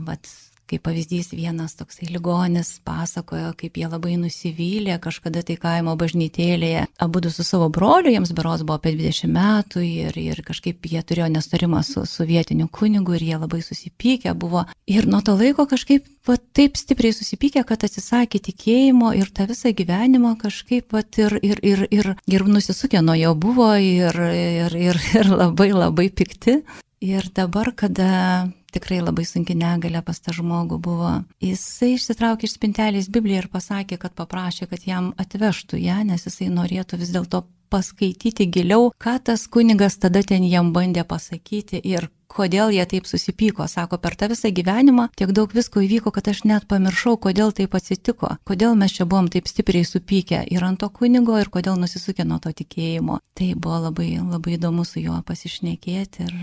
vat, 0.06 0.32
Kaip 0.70 0.84
pavyzdys 0.86 1.32
vienas 1.34 1.72
toksai 1.74 2.06
ligonis 2.12 2.76
pasakojo, 2.86 3.48
kaip 3.58 3.78
jie 3.80 3.88
labai 3.90 4.12
nusivylė 4.20 5.00
kažkada 5.02 5.42
tai 5.42 5.56
kaimo 5.58 5.96
bažnytėlėje. 5.98 6.84
Abu 7.02 7.22
su 7.26 7.42
savo 7.42 7.66
broliu, 7.74 8.12
jiems 8.14 8.30
beros 8.38 8.62
buvo 8.62 8.76
apie 8.78 8.92
20 8.94 9.32
metų 9.34 9.82
ir, 9.82 10.18
ir 10.20 10.42
kažkaip 10.46 10.86
jie 10.86 11.02
turėjo 11.02 11.26
nestarimą 11.34 11.80
su, 11.82 12.04
su 12.06 12.26
vietiniu 12.28 12.68
kunigu 12.70 13.16
ir 13.18 13.24
jie 13.26 13.40
labai 13.40 13.64
susipykę 13.66 14.36
buvo. 14.38 14.62
Ir 14.86 15.08
nuo 15.10 15.18
to 15.26 15.34
laiko 15.40 15.66
kažkaip 15.66 16.06
va, 16.28 16.36
taip 16.54 16.78
stipriai 16.78 17.16
susipykę, 17.18 17.64
kad 17.66 17.88
atsisakė 17.88 18.38
tikėjimo 18.50 19.10
ir 19.18 19.32
tą 19.34 19.48
visą 19.50 19.74
gyvenimą 19.74 20.36
kažkaip 20.38 20.94
va, 20.94 21.02
ir, 21.18 21.34
ir, 21.42 21.64
ir, 21.66 21.82
ir, 21.90 22.12
ir 22.30 22.46
nusisukė 22.46 23.02
nuo 23.02 23.18
jo 23.18 23.34
buvo 23.34 23.72
ir, 23.74 24.14
ir, 24.14 24.78
ir, 24.78 25.02
ir 25.18 25.34
labai 25.34 25.72
labai 25.74 26.06
pikti. 26.14 26.60
Ir 27.00 27.26
dabar, 27.34 27.72
kada 27.72 28.52
tikrai 28.74 29.00
labai 29.02 29.26
sunki 29.28 29.56
negalė 29.58 30.02
pas 30.06 30.20
tą 30.22 30.34
žmogų 30.36 30.80
buvo. 30.82 31.12
Jisai 31.44 31.94
išsitraukė 31.96 32.48
iš 32.48 32.56
spintelės 32.56 33.10
Bibliją 33.12 33.44
ir 33.44 33.48
pasakė, 33.52 34.00
kad 34.00 34.16
paprašė, 34.18 34.70
kad 34.70 34.86
jam 34.88 35.12
atvežtų 35.20 35.80
ją, 35.82 36.02
nes 36.08 36.26
jisai 36.28 36.50
norėtų 36.54 37.00
vis 37.02 37.14
dėlto 37.14 37.44
paskaityti 37.70 38.48
giliau, 38.50 38.90
ką 39.00 39.18
tas 39.24 39.46
kunigas 39.46 39.98
tada 40.02 40.22
ten 40.26 40.46
jam 40.46 40.72
bandė 40.76 41.06
pasakyti 41.08 41.80
ir 41.84 42.10
kodėl 42.30 42.70
jie 42.74 42.84
taip 42.86 43.08
susipyko. 43.10 43.66
Sako, 43.68 43.98
per 43.98 44.14
tą 44.18 44.30
visą 44.30 44.50
gyvenimą 44.54 45.08
tiek 45.18 45.32
daug 45.34 45.52
visko 45.54 45.82
įvyko, 45.84 46.12
kad 46.14 46.30
aš 46.30 46.44
net 46.48 46.66
pamiršau, 46.70 47.16
kodėl 47.26 47.54
taip 47.56 47.74
atsitiko, 47.78 48.36
kodėl 48.46 48.76
mes 48.78 48.94
čia 48.96 49.06
buvom 49.10 49.30
taip 49.32 49.50
stipriai 49.50 49.86
supykę 49.86 50.44
ir 50.54 50.66
ant 50.66 50.80
to 50.82 50.90
kunigo 50.94 51.38
ir 51.40 51.50
kodėl 51.50 51.78
nusisukė 51.80 52.26
nuo 52.28 52.40
to 52.42 52.54
tikėjimo. 52.62 53.20
Tai 53.34 53.52
buvo 53.56 53.84
labai, 53.88 54.12
labai 54.20 54.56
įdomu 54.58 54.86
su 54.86 55.02
juo 55.02 55.18
pasišnekėti 55.26 56.26
ir, 56.26 56.36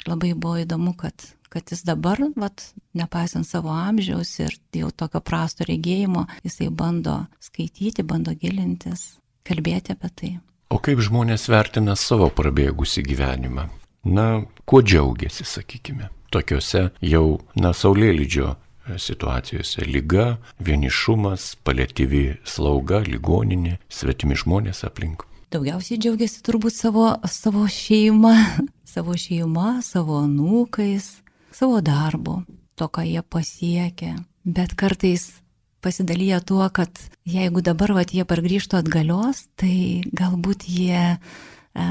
ir 0.00 0.08
labai 0.08 0.34
buvo 0.34 0.62
įdomu, 0.64 0.96
kad 0.96 1.32
kad 1.56 1.70
jis 1.70 1.84
dabar, 1.86 2.18
vat, 2.36 2.60
nepaisant 2.98 3.46
savo 3.46 3.70
amžiaus 3.72 4.32
ir 4.42 4.56
jau 4.76 4.90
tokio 4.90 5.22
prasto 5.24 5.64
regėjimo, 5.64 6.26
jisai 6.44 6.68
bando 6.68 7.14
skaityti, 7.40 8.04
bando 8.04 8.34
gilintis, 8.36 9.06
kalbėti 9.46 9.94
apie 9.94 10.10
tai. 10.20 10.32
O 10.66 10.80
kaip 10.82 10.98
žmonės 10.98 11.46
vertina 11.46 11.94
savo 11.94 12.26
prabėgusi 12.34 13.04
gyvenimą? 13.06 13.68
Na, 14.06 14.26
kuo 14.66 14.80
džiaugiasi, 14.82 15.46
sakykime, 15.46 16.08
tokiuose 16.34 16.88
jau, 17.06 17.38
na, 17.54 17.70
saulėlydžio 17.70 18.56
situacijose- 18.98 19.86
lyga, 19.94 20.38
vienišumas, 20.58 21.56
palėtyvi 21.64 22.38
slauga, 22.44 23.02
ligoninė, 23.06 23.78
svetimi 23.88 24.34
žmonės 24.34 24.84
aplink. 24.84 25.24
daugiausiai 25.50 25.98
džiaugiasi 25.98 26.42
turbūt 26.42 26.74
savo, 26.74 27.16
savo 27.24 27.66
šeima, 27.70 28.34
savo 28.94 29.14
šeima, 29.14 29.80
savo 29.82 30.18
anūkais, 30.26 31.22
savo 31.52 31.80
darbu, 31.80 32.44
to, 32.74 32.88
ką 32.88 33.06
jie 33.06 33.22
pasiekė. 33.22 34.16
Bet 34.44 34.74
kartais 34.74 35.40
pasidalyja 35.84 36.40
tuo, 36.40 36.66
kad 36.70 36.90
jeigu 37.26 37.62
dabar 37.64 37.94
vat, 37.96 38.12
jie 38.14 38.24
pargrįžtų 38.28 38.80
atgalios, 38.80 39.46
tai 39.60 40.02
galbūt 40.16 40.66
jie 40.70 41.16
e, 41.16 41.86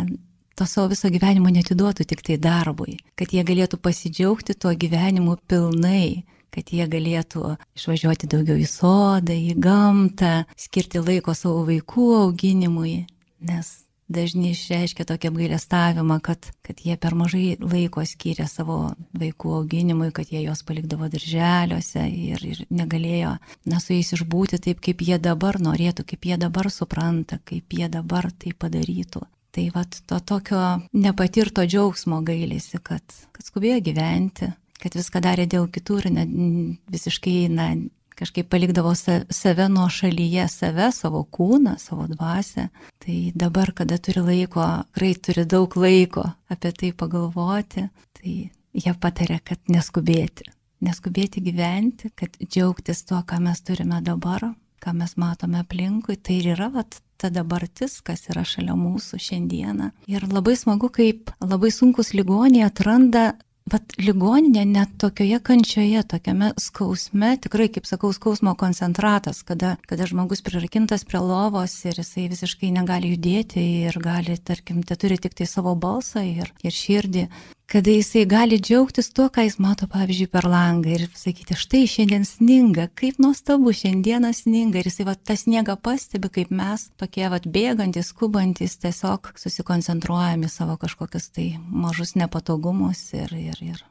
to 0.56 0.68
savo 0.70 0.90
viso 0.94 1.12
gyvenimo 1.12 1.52
netiduotų 1.54 2.08
tik 2.08 2.24
tai 2.26 2.40
darbui, 2.42 3.00
kad 3.20 3.34
jie 3.36 3.44
galėtų 3.48 3.80
pasidžiaugti 3.84 4.58
tuo 4.58 4.74
gyvenimu 4.76 5.38
pilnai, 5.48 6.26
kad 6.56 6.72
jie 6.72 6.88
galėtų 6.88 7.56
išvažiuoti 7.76 8.30
daugiau 8.32 8.60
į 8.60 8.68
sodą, 8.70 9.36
į 9.36 9.58
gamtą, 9.60 10.46
skirti 10.60 11.04
laiko 11.04 11.36
savo 11.36 11.66
vaikų 11.68 12.12
auginimui, 12.22 13.02
nes 13.44 13.85
dažnai 14.12 14.52
išreiškia 14.54 15.06
tokį 15.10 15.30
apgailestavimą, 15.32 16.20
kad, 16.24 16.50
kad 16.66 16.82
jie 16.86 16.96
per 17.02 17.16
mažai 17.18 17.56
laiko 17.62 18.04
skyrė 18.06 18.48
savo 18.50 18.94
vaikų 19.18 19.54
auginimui, 19.60 20.12
kad 20.16 20.30
jie 20.32 20.44
juos 20.46 20.62
palikdavo 20.68 21.10
darželiuose 21.12 22.06
ir, 22.10 22.44
ir 22.46 22.66
negalėjo 22.70 23.36
na, 23.66 23.80
su 23.82 23.96
jais 23.96 24.14
išbūti 24.18 24.62
taip, 24.62 24.84
kaip 24.86 25.02
jie 25.06 25.18
dabar 25.22 25.60
norėtų, 25.62 26.06
kaip 26.12 26.30
jie 26.30 26.38
dabar 26.42 26.70
supranta, 26.74 27.40
kaip 27.46 27.74
jie 27.74 27.90
dabar 27.92 28.30
tai 28.32 28.54
padarytų. 28.58 29.26
Tai 29.56 29.70
vad 29.72 29.96
to 30.04 30.20
tokio 30.20 30.62
nepatirto 30.92 31.64
džiaugsmo 31.64 32.20
gailisi, 32.28 32.82
kad, 32.84 33.04
kad 33.32 33.48
skubėjo 33.48 33.80
gyventi, 33.86 34.50
kad 34.84 34.98
viską 34.98 35.22
darė 35.24 35.46
dėl 35.50 35.70
kitų 35.72 36.02
ir 36.02 36.10
ne, 36.12 36.26
visiškai 36.92 37.38
na, 37.54 37.70
kažkaip 38.16 38.50
palikdavo 38.50 38.94
save 38.96 39.68
nuo 39.70 39.88
šalyje, 39.92 40.48
save, 40.52 40.90
savo 40.96 41.24
kūną, 41.32 41.76
savo 41.82 42.08
dvasę. 42.12 42.70
Tai 43.04 43.18
dabar, 43.36 43.74
kada 43.76 43.98
turi 43.98 44.24
laiko, 44.26 44.66
tikrai 44.94 45.14
turi 45.28 45.46
daug 45.46 45.76
laiko 45.78 46.26
apie 46.50 46.72
tai 46.72 46.92
pagalvoti, 46.96 47.88
tai 48.20 48.36
jie 48.76 48.94
patarė, 49.00 49.40
kad 49.44 49.60
neskubėti. 49.72 50.50
Neskubėti 50.86 51.42
gyventi, 51.42 52.12
kad 52.16 52.36
džiaugtis 52.44 53.06
tuo, 53.08 53.22
ką 53.26 53.40
mes 53.44 53.62
turime 53.66 54.02
dabar, 54.06 54.52
ką 54.84 54.94
mes 54.94 55.16
matome 55.18 55.62
aplinkui. 55.64 56.18
Tai 56.18 56.36
ir 56.42 56.52
yra 56.56 56.70
vat, 56.74 57.00
ta 57.18 57.32
dabartis, 57.34 58.02
kas 58.06 58.28
yra 58.32 58.44
šalia 58.46 58.76
mūsų 58.78 59.20
šiandieną. 59.22 59.92
Ir 60.12 60.28
labai 60.32 60.58
smagu, 60.60 60.92
kaip 60.94 61.32
labai 61.42 61.72
sunkus 61.74 62.14
ligoniai 62.14 62.68
atranda 62.68 63.34
Vat 63.66 63.96
ligoninė 63.98 64.62
net 64.70 64.92
tokioje 65.02 65.40
kančioje, 65.42 66.04
tokiame 66.06 66.52
skausme, 66.62 67.32
tikrai, 67.42 67.66
kaip 67.74 67.88
sakau, 67.90 68.12
skausmo 68.14 68.52
koncentratas, 68.62 69.40
kada, 69.48 69.72
kada 69.90 70.06
žmogus 70.06 70.46
prirakintas 70.46 71.02
prie 71.10 71.18
lovos 71.18 71.74
ir 71.90 71.98
jisai 71.98 72.28
visiškai 72.30 72.70
negali 72.76 73.16
judėti 73.16 73.64
ir 73.90 73.98
gali, 74.06 74.38
tarkim, 74.38 74.84
te 74.86 74.94
turi 75.02 75.18
tik 75.18 75.34
tai 75.40 75.50
savo 75.50 75.74
balsą 75.74 76.22
ir, 76.22 76.54
ir 76.62 76.78
širdį, 76.78 77.26
kada 77.76 77.92
jisai 77.92 78.26
gali 78.26 78.56
džiaugtis 78.56 79.10
tuo, 79.12 79.26
ką 79.28 79.44
jis 79.44 79.58
mato, 79.60 79.84
pavyzdžiui, 79.92 80.30
per 80.32 80.46
langą 80.48 80.94
ir 80.96 81.02
sakyti, 81.20 81.58
štai 81.60 81.82
šiandien 81.92 82.24
sninga, 82.24 82.86
kaip 82.96 83.18
nuostabu, 83.20 83.74
šiandieną 83.76 84.30
sninga 84.32 84.80
ir 84.80 84.88
jisai 84.88 85.04
va, 85.10 85.16
tą 85.20 85.36
sniegą 85.36 85.76
pastebi, 85.84 86.32
kaip 86.38 86.54
mes, 86.56 86.86
tokie 86.96 87.28
va, 87.28 87.42
bėgantis, 87.44 88.14
skubantis, 88.14 88.78
tiesiog 88.80 89.34
susikoncentruojame 89.44 90.48
savo 90.48 90.78
kažkokius 90.80 91.28
tai 91.36 91.50
mažus 91.68 92.16
nepatogumus 92.16 93.02
ir, 93.20 93.36
ir, 93.36 93.60
ir 93.60 93.84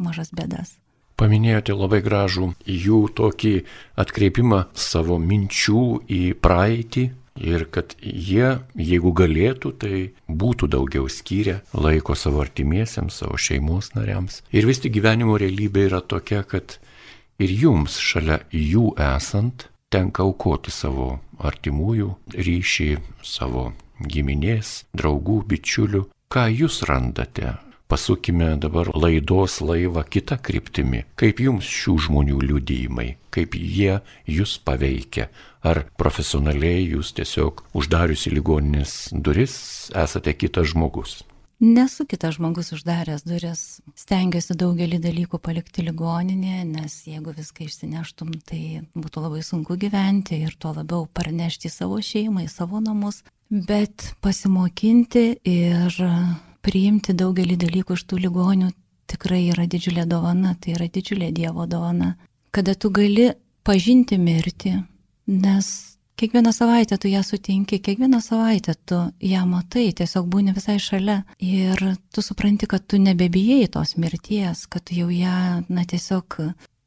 mažas 0.00 0.32
bėdas. 0.32 0.78
Paminėjote 1.20 1.76
labai 1.76 2.00
gražų 2.00 2.54
jų 2.64 3.02
tokį 3.20 3.56
atkreipimą 4.00 4.70
savo 4.72 5.20
minčių 5.20 5.84
į 6.08 6.22
praeitį, 6.40 7.10
ir 7.42 7.66
kad 7.74 7.96
jie, 8.00 8.58
jeigu 8.78 9.12
galėtų, 9.18 9.72
tai 9.82 9.96
būtų 10.28 10.68
daugiau 10.72 11.08
skyrę 11.10 11.60
laiko 11.74 12.16
savo 12.18 12.42
artimiesiems, 12.44 13.20
savo 13.22 13.38
šeimos 13.40 13.92
nariams. 13.96 14.40
Ir 14.54 14.68
vis 14.70 14.82
tik 14.82 14.94
gyvenimo 14.96 15.36
realybė 15.40 15.88
yra 15.90 16.00
tokia, 16.00 16.44
kad 16.46 16.78
ir 17.42 17.52
jums 17.52 17.98
šalia 18.00 18.42
jų 18.54 18.92
esant 19.02 19.68
tenka 19.92 20.24
aukoti 20.24 20.72
savo 20.72 21.18
artimųjų 21.42 22.14
ryšį, 22.38 22.90
savo 23.26 23.72
giminės, 24.02 24.82
draugų, 24.96 25.42
bičiulių. 25.50 26.06
Ką 26.32 26.46
jūs 26.48 26.80
randate 26.88 27.58
Pasukime 27.92 28.56
dabar 28.56 28.88
laidos 28.96 29.58
laivą 29.60 30.00
kitą 30.08 30.38
kryptimį. 30.40 31.02
Kaip 31.20 31.42
jums 31.44 31.66
šių 31.68 31.92
žmonių 32.06 32.38
liudijimai, 32.40 33.18
kaip 33.28 33.52
jie 33.52 33.98
jūs 34.24 34.54
paveikia? 34.64 35.26
Ar 35.60 35.82
profesionaliai 36.00 36.86
jūs 36.94 37.10
tiesiog 37.18 37.60
uždariusi 37.76 38.30
ligoninės 38.32 38.94
duris 39.12 39.56
esate 39.92 40.32
kitas 40.32 40.70
žmogus? 40.70 41.18
Nesu 41.60 42.06
kitas 42.08 42.38
žmogus 42.38 42.72
uždaręs 42.72 43.26
duris. 43.28 43.82
Stengiuosi 43.92 44.56
daugelį 44.56 44.96
dalykų 45.04 45.42
palikti 45.44 45.84
ligoninėje, 45.84 46.62
nes 46.70 46.94
jeigu 47.10 47.34
viską 47.36 47.66
išsineštum, 47.66 48.30
tai 48.48 48.62
būtų 48.96 49.26
labai 49.26 49.42
sunku 49.44 49.76
gyventi 49.76 50.38
ir 50.46 50.56
tuo 50.56 50.72
labiau 50.78 51.04
parnešti 51.12 51.68
savo 51.68 52.00
šeimą, 52.00 52.46
į 52.46 52.54
savo 52.54 52.80
namus. 52.80 53.20
Bet 53.52 54.14
pasimokinti 54.24 55.26
ir 55.44 56.00
priimti 56.62 57.14
daugelį 57.18 57.58
dalykų 57.64 57.98
iš 57.98 58.06
tų 58.08 58.22
ligonių 58.26 58.70
tikrai 59.12 59.46
yra 59.52 59.66
didžiulė 59.68 60.06
dovana, 60.08 60.54
tai 60.60 60.76
yra 60.76 60.88
didžiulė 60.88 61.32
Dievo 61.34 61.66
dovana. 61.68 62.14
Kada 62.52 62.74
tu 62.74 62.90
gali 62.94 63.30
pažinti 63.66 64.18
mirtį, 64.20 64.74
nes 65.28 65.68
kiekvieną 66.20 66.52
savaitę 66.54 66.98
tu 67.00 67.10
ją 67.10 67.22
sutinki, 67.26 67.80
kiekvieną 67.80 68.20
savaitę 68.24 68.74
tu 68.86 69.00
ją 69.32 69.44
matai, 69.48 69.90
tiesiog 69.98 70.28
būni 70.32 70.54
visai 70.56 70.78
šalia 70.82 71.22
ir 71.42 71.82
tu 72.12 72.24
supranti, 72.24 72.68
kad 72.70 72.86
tu 72.86 73.00
nebebijai 73.02 73.68
tos 73.72 73.96
mirties, 73.96 74.66
kad 74.70 74.84
tu 74.86 74.98
jau 75.00 75.08
ją, 75.10 75.62
na 75.68 75.86
tiesiog 75.88 76.38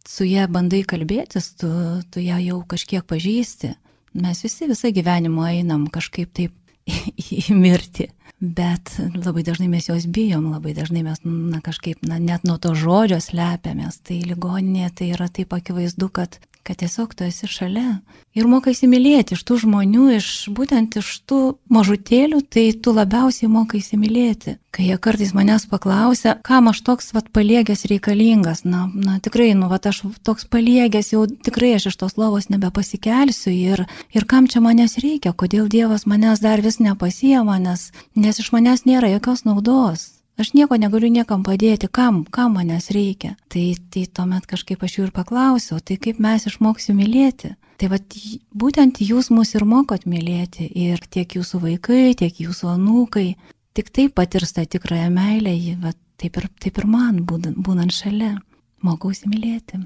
su 0.07 0.27
ją 0.29 0.45
bandai 0.51 0.83
kalbėtis, 0.85 1.55
tu, 1.59 1.71
tu 2.11 2.21
ją 2.23 2.39
jau 2.45 2.61
kažkiek 2.75 3.05
pažįsti. 3.09 3.73
Mes 4.15 4.45
visi 4.45 4.69
visą 4.69 4.93
gyvenimą 4.95 5.49
einam 5.57 5.89
kažkaip 5.91 6.31
taip 6.31 6.53
į, 7.19 7.49
mirtį 7.51 8.11
bet 8.53 8.95
labai 9.15 9.43
dažnai 9.47 9.67
mes 9.71 9.87
jos 9.89 10.05
bijom, 10.05 10.51
labai 10.53 10.75
dažnai 10.77 11.03
mes 11.05 11.21
na, 11.25 11.61
kažkaip 11.63 12.03
na, 12.05 12.19
net 12.19 12.45
nuo 12.47 12.57
to 12.61 12.75
žodžio 12.77 13.19
slepiamės. 13.23 14.01
Tai 14.05 14.19
ligoninė 14.29 14.91
tai 14.95 15.11
yra 15.15 15.29
taip 15.31 15.55
akivaizdu, 15.57 16.09
kad 16.13 16.39
kad 16.65 16.79
tiesiog 16.81 17.13
tu 17.13 17.23
esi 17.23 17.47
šalia 17.47 17.99
ir 18.35 18.47
mokai 18.49 18.73
įsimylėti 18.73 19.35
iš 19.37 19.43
tų 19.47 19.59
žmonių, 19.63 20.05
iš 20.17 20.29
būtent 20.55 20.97
iš 20.99 21.11
tų 21.29 21.39
mažutėlių, 21.71 22.41
tai 22.51 22.65
tu 22.73 22.93
labiausiai 22.95 23.49
mokai 23.51 23.79
įsimylėti. 23.83 24.57
Kai 24.75 24.89
jie 24.89 24.97
kartais 24.99 25.31
manęs 25.37 25.67
paklausia, 25.71 26.33
kam 26.43 26.67
aš 26.71 26.81
toks 26.87 27.13
vat 27.15 27.29
paliegęs 27.35 27.85
reikalingas, 27.91 28.65
na, 28.67 28.89
na 28.91 29.19
tikrai, 29.23 29.53
nu, 29.55 29.69
vat 29.71 29.87
aš 29.87 30.01
toks 30.27 30.49
paliegęs, 30.51 31.13
jau 31.13 31.23
tikrai 31.29 31.75
aš 31.77 31.91
iš 31.93 31.99
tos 32.01 32.17
lovos 32.19 32.49
nebepasikelsiu 32.51 33.53
ir, 33.53 33.85
ir 34.11 34.27
kam 34.27 34.49
čia 34.51 34.63
manęs 34.65 34.97
reikia, 34.99 35.31
kodėl 35.31 35.69
Dievas 35.71 36.03
manęs 36.09 36.43
dar 36.43 36.65
vis 36.65 36.81
nepasiema, 36.83 37.61
nes, 37.61 37.91
nes 38.19 38.43
iš 38.43 38.51
manęs 38.55 38.83
nėra 38.89 39.13
jokios 39.15 39.45
naudos. 39.47 40.14
Aš 40.35 40.51
nieko 40.51 40.75
negaliu 40.75 41.07
niekam 41.07 41.45
padėti, 41.47 41.87
kam, 41.87 42.25
kam 42.27 42.57
manęs 42.57 42.89
reikia. 42.91 43.37
Tai, 43.47 43.63
tai 43.91 44.03
tuomet 44.11 44.47
kažkaip 44.51 44.81
aš 44.83 44.97
jų 44.97 45.05
ir 45.07 45.13
paklausiau, 45.15 45.79
tai 45.79 45.95
kaip 45.95 46.19
mes 46.19 46.43
išmoksim 46.49 46.97
mylėti. 46.99 47.53
Tai 47.79 47.89
vat, 47.91 48.17
būtent 48.51 48.99
jūs 49.03 49.29
mus 49.31 49.53
ir 49.55 49.63
mokot 49.67 50.03
mylėti 50.07 50.67
ir 50.67 50.99
tiek 51.11 51.37
jūsų 51.37 51.61
vaikai, 51.63 52.15
tiek 52.19 52.41
jūsų 52.43 52.71
anūkai. 52.73 53.29
Tik 53.75 53.91
taip 53.95 54.15
patirs 54.15 54.51
tą 54.55 54.65
tikrąją 54.67 55.07
meilę, 55.11 55.55
vat, 55.83 55.99
taip, 56.19 56.39
ir, 56.39 56.49
taip 56.63 56.79
ir 56.79 56.87
man 56.87 57.23
būnant, 57.27 57.59
būnant 57.59 57.95
šalia. 57.95 58.33
Mokausi 58.83 59.31
mylėti, 59.31 59.79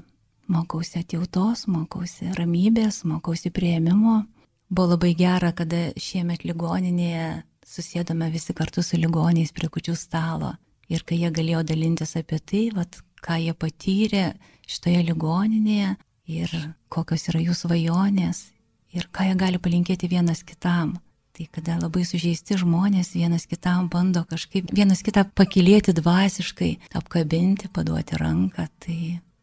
mokausi 0.50 0.98
atjautos, 1.00 1.68
mokausi 1.70 2.34
ramybės, 2.34 3.04
mokausi 3.06 3.54
prieimimo. 3.54 4.24
Buvo 4.70 4.96
labai 4.96 5.14
gera, 5.18 5.54
kada 5.54 5.88
šiemet 5.98 6.42
ligoninėje 6.46 7.30
susėdome 7.70 8.30
visi 8.34 8.54
kartu 8.56 8.82
su 8.82 8.98
ligoniais 8.98 9.52
prie 9.54 9.70
kučių 9.70 9.94
stalo. 9.98 10.54
Ir 10.90 11.04
kai 11.06 11.20
jie 11.20 11.30
galėjo 11.30 11.62
dalintis 11.66 12.16
apie 12.18 12.40
tai, 12.42 12.64
vat, 12.74 12.98
ką 13.22 13.36
jie 13.38 13.54
patyrė 13.54 14.24
šitoje 14.66 15.04
ligoninėje 15.10 15.92
ir 16.30 16.56
kokios 16.90 17.28
yra 17.30 17.42
jų 17.44 17.54
svajonės 17.54 18.48
ir 18.96 19.06
ką 19.14 19.28
jie 19.28 19.38
gali 19.38 19.62
palinkėti 19.62 20.10
vienas 20.10 20.42
kitam. 20.46 20.96
Tai 21.30 21.46
kada 21.54 21.78
labai 21.78 22.02
sužeisti 22.04 22.58
žmonės 22.58 23.14
vienas 23.14 23.46
kitam 23.48 23.86
bando 23.92 24.24
kažkaip 24.28 24.72
vienas 24.74 25.04
kitą 25.06 25.22
pakilėti 25.38 25.94
dvasiškai, 25.94 26.72
apkabinti, 26.98 27.70
paduoti 27.70 28.18
ranką, 28.18 28.66
tai 28.82 28.98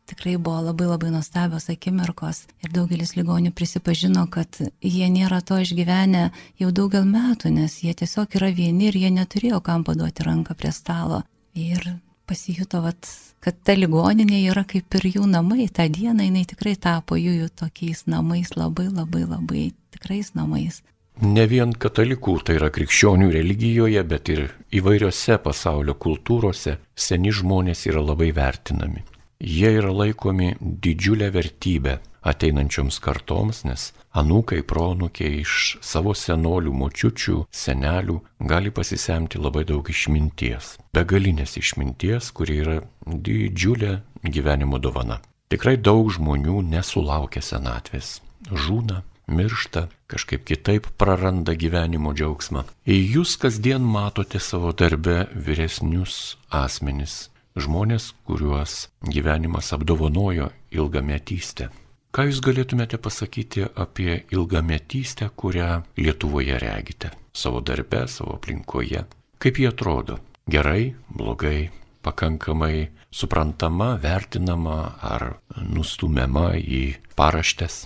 tikrai 0.07 0.37
buvo 0.37 0.61
labai 0.69 0.87
labai 0.87 1.11
nuostabios 1.13 1.69
akimirkos 1.73 2.45
ir 2.63 2.73
daugelis 2.73 3.15
ligonių 3.17 3.51
prisipažino, 3.55 4.25
kad 4.31 4.59
jie 4.81 5.07
nėra 5.11 5.41
to 5.45 5.59
išgyvenę 5.63 6.29
jau 6.61 6.71
daugel 6.71 7.07
metų, 7.07 7.51
nes 7.59 7.79
jie 7.83 7.93
tiesiog 7.97 8.39
yra 8.39 8.51
vieni 8.55 8.89
ir 8.89 8.99
jie 9.03 9.11
neturėjo 9.13 9.61
kam 9.63 9.85
paduoti 9.87 10.27
ranką 10.27 10.55
prie 10.57 10.71
stalo. 10.75 11.23
Ir 11.57 11.81
pasijuto, 12.27 12.81
vat, 12.83 13.07
kad 13.43 13.57
ta 13.63 13.75
ligoninė 13.77 14.43
yra 14.51 14.63
kaip 14.67 14.99
ir 14.99 15.09
jų 15.15 15.25
namai. 15.31 15.69
Ta 15.73 15.87
diena 15.87 16.27
jinai 16.27 16.45
tikrai 16.49 16.75
tapo 16.75 17.17
jų, 17.17 17.33
jų 17.41 17.49
tokiais 17.63 18.05
namais, 18.11 18.53
labai 18.59 18.89
labai 18.91 19.25
labai 19.25 19.71
tikrais 19.95 20.33
namais. 20.35 20.83
ne 21.21 21.47
vien 21.49 21.71
katalikų, 21.73 22.33
tai 22.45 22.59
yra 22.59 22.69
krikščionių 22.69 23.31
religijoje, 23.33 24.03
bet 24.05 24.29
ir 24.29 24.41
įvairiose 24.69 25.39
pasaulio 25.41 25.95
kultūrose 25.97 26.77
seni 26.93 27.31
žmonės 27.33 27.87
yra 27.89 28.03
labai 28.05 28.29
vertinami. 28.37 29.01
Jie 29.39 29.69
yra 29.77 29.91
laikomi 29.93 30.55
didžiulę 30.61 31.29
vertybę 31.31 31.99
ateinančioms 32.27 32.97
kartoms, 32.99 33.61
nes 33.69 33.91
anūkai, 34.17 34.63
pronukiai 34.65 35.43
iš 35.43 35.77
savo 35.85 36.15
senolių, 36.17 36.73
močiučių, 36.73 37.43
senelių 37.53 38.17
gali 38.49 38.73
pasisemti 38.73 39.39
labai 39.39 39.63
daug 39.69 39.87
išminties. 39.93 40.75
Begalinės 40.97 41.53
išminties, 41.61 42.31
kuri 42.33 42.57
yra 42.63 42.79
didžiulė 43.05 43.99
gyvenimo 44.25 44.81
dovana. 44.81 45.21
Tikrai 45.53 45.77
daug 45.77 46.09
žmonių 46.11 46.63
nesulaukia 46.73 47.45
senatvės. 47.45 48.17
Žūna, 48.49 49.03
miršta, 49.31 49.87
kažkaip 50.11 50.43
kitaip 50.49 50.89
praranda 50.97 51.53
gyvenimo 51.53 52.11
džiaugsmą. 52.17 52.65
Jūs 52.89 53.37
kasdien 53.39 53.85
matote 53.85 54.41
savo 54.43 54.73
darbe 54.75 55.27
vyresnius 55.31 56.37
asmenis, 56.49 57.27
žmonės, 57.63 58.11
kuriuos 58.27 58.87
gyvenimas 59.03 59.73
apdovanojo 59.75 60.51
ilgametystę. 60.71 61.69
Ką 62.15 62.25
Jūs 62.29 62.39
galėtumėte 62.41 62.97
pasakyti 62.97 63.65
apie 63.77 64.23
ilgametystę, 64.33 65.29
kurią 65.35 65.83
Lietuvoje 65.99 66.57
regite? 66.59 67.11
Savo 67.33 67.61
darbe, 67.61 68.07
savo 68.07 68.37
aplinkoje. 68.39 69.03
Kaip 69.37 69.59
jie 69.61 69.67
atrodo? 69.69 70.17
Gerai, 70.49 70.95
blogai, 71.13 71.69
pakankamai 72.01 72.87
suprantama, 73.11 73.95
vertinama 74.01 74.79
ar 75.03 75.27
nustumiama 75.61 76.55
į 76.57 76.95
paraštės? 77.19 77.85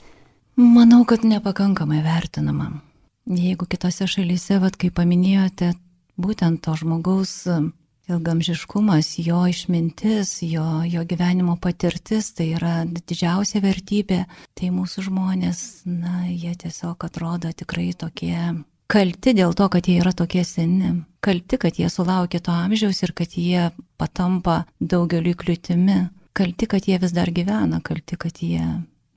Manau, 0.55 1.03
kad 1.09 1.25
nepakankamai 1.27 1.99
vertinama. 2.05 2.71
Jeigu 3.25 3.65
kitose 3.69 4.07
šalyse, 4.09 4.59
vad 4.61 4.77
kaip 4.79 4.95
paminėjote, 4.99 5.73
būtent 6.21 6.61
to 6.65 6.75
žmogaus 6.77 7.33
ilgamžiškumas, 8.09 9.13
jo 9.21 9.43
išmintis, 9.47 10.39
jo, 10.41 10.65
jo 10.89 11.03
gyvenimo 11.05 11.57
patirtis, 11.61 12.31
tai 12.37 12.51
yra 12.57 12.81
didžiausia 12.85 13.61
vertybė, 13.63 14.23
tai 14.57 14.71
mūsų 14.73 15.05
žmonės, 15.07 15.61
na, 15.85 16.25
jie 16.29 16.53
tiesiog 16.65 17.05
atrodo 17.07 17.53
tikrai 17.53 17.91
tokie 17.93 18.35
kalti 18.91 19.35
dėl 19.37 19.53
to, 19.55 19.69
kad 19.71 19.87
jie 19.87 19.99
yra 20.01 20.11
tokie 20.17 20.43
seni, 20.47 20.95
kalti, 21.23 21.59
kad 21.61 21.77
jie 21.79 21.87
sulaukė 21.91 22.41
to 22.43 22.51
amžiaus 22.51 22.99
ir 23.05 23.13
kad 23.15 23.37
jie 23.39 23.69
patampa 24.01 24.65
daugeliu 24.79 25.35
kliūtimi, 25.37 26.01
kalti, 26.35 26.67
kad 26.67 26.87
jie 26.89 26.99
vis 26.99 27.15
dar 27.15 27.31
gyvena, 27.31 27.79
kalti, 27.85 28.19
kad 28.19 28.43
jie 28.43 28.65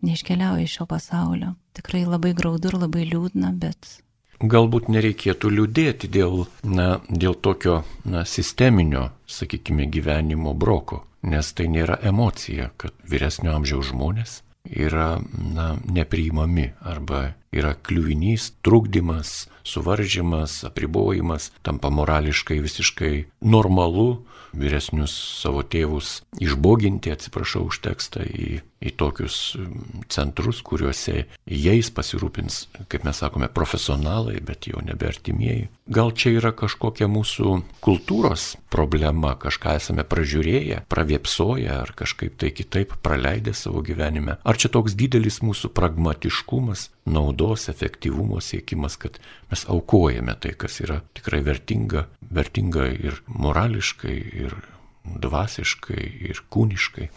neiškeliauja 0.04 0.66
iš 0.66 0.78
šio 0.78 0.86
pasaulio. 0.90 1.54
Tikrai 1.74 2.04
labai 2.06 2.34
graudu 2.36 2.70
ir 2.70 2.78
labai 2.78 3.06
liūdna, 3.08 3.50
bet 3.58 3.98
galbūt 4.40 4.88
nereikėtų 4.92 5.50
liūdėti 5.56 6.10
dėl, 6.10 6.46
na, 6.64 7.00
dėl 7.08 7.34
tokio 7.34 7.82
na, 8.04 8.24
sisteminio, 8.28 9.10
sakykime, 9.26 9.86
gyvenimo 9.90 10.54
broko, 10.54 11.04
nes 11.22 11.52
tai 11.56 11.68
nėra 11.72 11.98
emocija, 12.02 12.70
kad 12.76 12.96
vyresnio 13.08 13.54
amžiaus 13.56 13.92
žmonės 13.92 14.40
yra 14.64 15.20
na, 15.54 15.76
nepriimami 15.84 16.72
arba 16.80 17.34
yra 17.52 17.74
kliuvinys, 17.74 18.52
trukdymas, 18.64 19.46
suvaržymas, 19.64 20.64
apribojimas, 20.64 21.52
tampa 21.62 21.90
morališkai 21.90 22.58
visiškai 22.64 23.24
normalu 23.44 24.24
vyresnius 24.54 25.14
savo 25.42 25.62
tėvus 25.62 26.22
išboginti, 26.42 27.12
atsiprašau 27.14 27.68
už 27.68 27.80
tekstą, 27.84 28.24
į 28.24 28.62
į 28.84 28.92
tokius 29.00 29.38
mm, 29.58 30.04
centrus, 30.12 30.60
kuriuose 30.66 31.24
jais 31.48 31.90
pasirūpins, 31.94 32.60
kaip 32.92 33.06
mes 33.06 33.20
sakome, 33.20 33.48
profesionalai, 33.52 34.40
bet 34.44 34.68
jau 34.70 34.82
nebe 34.84 35.08
artimieji. 35.08 35.68
Gal 35.94 36.12
čia 36.16 36.34
yra 36.38 36.52
kažkokia 36.56 37.08
mūsų 37.12 37.54
kultūros 37.84 38.54
problema, 38.72 39.34
kažką 39.40 39.76
esame 39.80 40.04
pražiūrėję, 40.08 40.84
praviepsoję 40.92 41.70
ar 41.74 41.92
kažkaip 41.96 42.38
tai 42.40 42.52
kitaip 42.56 42.96
praleidę 43.04 43.54
savo 43.56 43.82
gyvenime. 43.84 44.38
Ar 44.44 44.60
čia 44.60 44.72
toks 44.72 44.96
didelis 44.98 45.40
mūsų 45.44 45.72
pragmatiškumas, 45.76 46.88
naudos, 47.04 47.68
efektyvumo 47.72 48.40
siekimas, 48.40 48.96
kad 49.00 49.20
mes 49.52 49.66
aukojame 49.68 50.36
tai, 50.40 50.54
kas 50.56 50.80
yra 50.84 51.02
tikrai 51.16 51.42
vertinga, 51.44 52.06
vertinga 52.32 52.88
ir 52.94 53.20
morališkai, 53.28 54.16
ir 54.44 54.56
dvasiškai, 55.04 56.02
ir 56.30 56.40
kūniškai. 56.52 57.10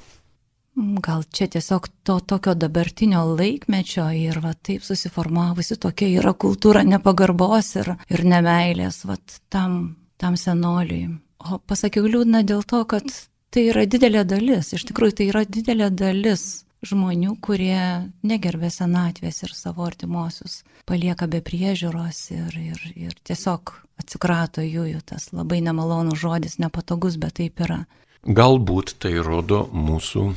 Gal 0.78 1.24
čia 1.34 1.48
tiesiog 1.50 1.88
to 2.06 2.20
tokio 2.20 2.54
dabartinio 2.54 3.24
laikmečio 3.26 4.12
ir 4.14 4.38
va 4.44 4.52
taip 4.54 4.84
susiformavusi 4.86 5.76
tokia 5.82 6.12
yra 6.22 6.36
kultūra 6.38 6.84
nepagarbos 6.86 7.72
ir, 7.82 7.96
ir 8.14 8.22
nemailės 8.22 9.00
va 9.10 9.16
tam, 9.50 9.96
tam 10.22 10.38
senoliui. 10.38 11.08
O 11.50 11.58
pasakiau 11.58 12.06
liūdna 12.06 12.44
dėl 12.46 12.62
to, 12.62 12.84
kad 12.86 13.10
tai 13.50 13.64
yra 13.72 13.88
didelė 13.90 14.22
dalis, 14.30 14.70
iš 14.78 14.86
tikrųjų 14.92 15.16
tai 15.18 15.28
yra 15.32 15.42
didelė 15.50 15.90
dalis 15.90 16.44
žmonių, 16.86 17.34
kurie 17.42 17.82
negerbė 18.22 18.70
senatvės 18.70 19.42
ir 19.48 19.56
savo 19.58 19.88
artimuosius, 19.88 20.60
palieka 20.86 21.26
be 21.26 21.42
priežiūros 21.42 22.20
ir, 22.36 22.54
ir, 22.54 22.84
ir 22.94 23.16
tiesiog 23.26 23.74
atsikrato 23.98 24.62
jų, 24.62 24.86
jų 24.92 25.02
tas 25.10 25.32
labai 25.34 25.64
nemalonus 25.66 26.22
žodis, 26.22 26.60
nepatogus, 26.62 27.18
bet 27.18 27.40
taip 27.42 27.66
yra. 27.66 27.88
Galbūt 28.28 28.98
tai 29.02 29.16
rodo 29.24 29.66
mūsų 29.74 30.28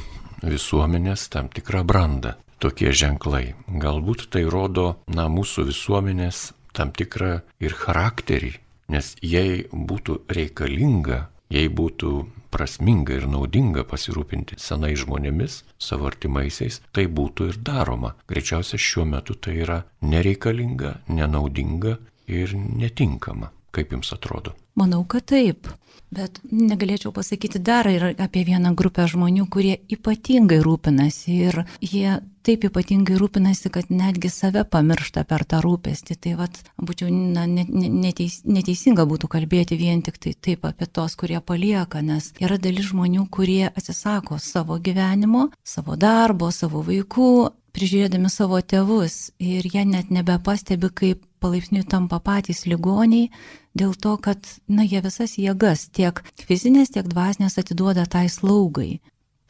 visuomenės 0.43 1.29
tam 1.33 1.49
tikrą 1.53 1.85
brandą. 1.85 2.35
Tokie 2.61 2.93
ženklai. 2.93 3.55
Galbūt 3.69 4.29
tai 4.35 4.45
rodo, 4.45 5.01
na, 5.09 5.29
mūsų 5.33 5.65
visuomenės 5.71 6.51
tam 6.77 6.93
tikrą 6.93 7.41
ir 7.61 7.77
charakterį, 7.77 8.53
nes 8.93 9.15
jei 9.25 9.65
būtų 9.73 10.21
reikalinga, 10.29 11.23
jei 11.51 11.71
būtų 11.73 12.13
prasminga 12.51 13.15
ir 13.17 13.27
naudinga 13.31 13.85
pasirūpinti 13.89 14.59
senai 14.61 14.93
žmonėmis, 14.99 15.63
savo 15.79 16.09
artimaisiais, 16.11 16.81
tai 16.93 17.07
būtų 17.07 17.51
ir 17.53 17.61
daroma. 17.65 18.15
Greičiausiai 18.31 18.83
šiuo 18.83 19.07
metu 19.09 19.39
tai 19.39 19.57
yra 19.65 19.81
nereikalinga, 20.03 20.99
nenaudinga 21.09 21.97
ir 22.31 22.55
netinkama. 22.59 23.55
Kaip 23.71 23.93
jums 23.95 24.13
atrodo? 24.17 24.57
Manau, 24.79 25.05
kad 25.07 25.29
taip. 25.31 25.69
Bet 26.11 26.41
negalėčiau 26.51 27.13
pasakyti 27.15 27.61
dar 27.63 27.87
ir 27.87 28.03
apie 28.19 28.43
vieną 28.43 28.73
grupę 28.75 29.05
žmonių, 29.07 29.45
kurie 29.47 29.77
ypatingai 29.95 30.59
rūpinasi 30.65 31.37
ir 31.47 31.61
jie 31.79 32.17
taip 32.43 32.65
ypatingai 32.67 33.15
rūpinasi, 33.21 33.71
kad 33.71 33.93
netgi 33.95 34.31
save 34.33 34.65
pamiršta 34.67 35.23
per 35.31 35.45
tą 35.47 35.61
rūpestį. 35.63 36.17
Tai 36.19 36.33
vad, 36.41 36.59
būčiau 36.83 37.13
na, 37.15 37.47
neteis, 37.47 38.41
neteisinga 38.43 39.07
būtų 39.07 39.31
kalbėti 39.31 39.79
vien 39.79 40.03
tik 40.03 40.19
tai 40.19 40.35
taip 40.35 40.67
apie 40.67 40.91
tos, 40.91 41.15
kurie 41.21 41.39
palieka, 41.39 42.03
nes 42.03 42.33
yra 42.43 42.59
dalis 42.59 42.91
žmonių, 42.91 43.29
kurie 43.31 43.69
atsisako 43.71 44.41
savo 44.43 44.81
gyvenimo, 44.83 45.47
savo 45.63 45.95
darbo, 45.95 46.51
savo 46.51 46.83
vaikų, 46.91 47.31
prižiūrėdami 47.71 48.31
savo 48.33 48.59
tėvus 48.59 49.31
ir 49.39 49.67
jie 49.71 49.87
net 49.87 50.11
nebepastebi, 50.11 50.91
kaip 50.91 51.27
palaipsniui 51.41 51.87
tampa 51.89 52.19
patys 52.21 52.67
ligoniai, 52.69 53.31
dėl 53.79 53.95
to, 53.95 54.17
kad, 54.23 54.47
na, 54.69 54.85
jie 54.87 55.03
visas 55.05 55.37
jėgas, 55.39 55.89
tiek 55.95 56.23
fizinės, 56.47 56.93
tiek 56.95 57.09
dvasinės 57.11 57.59
atiduoda 57.61 58.07
tai 58.11 58.27
slaugai. 58.33 59.01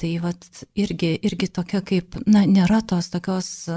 Tai 0.01 0.11
vat 0.23 0.63
irgi, 0.81 1.13
irgi 1.29 1.51
tokia 1.53 1.83
kaip, 1.85 2.17
na, 2.25 2.47
nėra 2.49 2.81
tos 2.81 3.11
tokios 3.13 3.69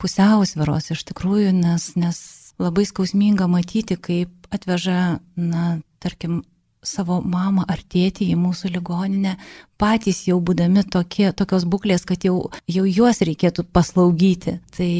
pusiausviros 0.00 0.92
iš 0.94 1.04
tikrųjų, 1.10 1.52
nes, 1.56 1.90
nes 2.00 2.20
labai 2.60 2.86
skausminga 2.88 3.48
matyti, 3.52 3.98
kaip 4.00 4.48
atveža, 4.52 5.18
na, 5.36 5.64
tarkim, 6.00 6.40
savo 6.86 7.18
mamą 7.24 7.64
ar 7.68 7.80
tėtį 7.82 8.30
į 8.30 8.36
mūsų 8.38 8.70
ligoninę, 8.76 9.34
patys 9.80 10.22
jau 10.28 10.38
būdami 10.40 10.84
tokie, 10.92 11.32
tokios 11.36 11.66
būklės, 11.66 12.06
kad 12.08 12.24
jau, 12.24 12.52
jau 12.70 12.84
juos 12.86 13.20
reikėtų 13.26 13.66
paslaugyti. 13.74 14.58
Tai 14.76 14.92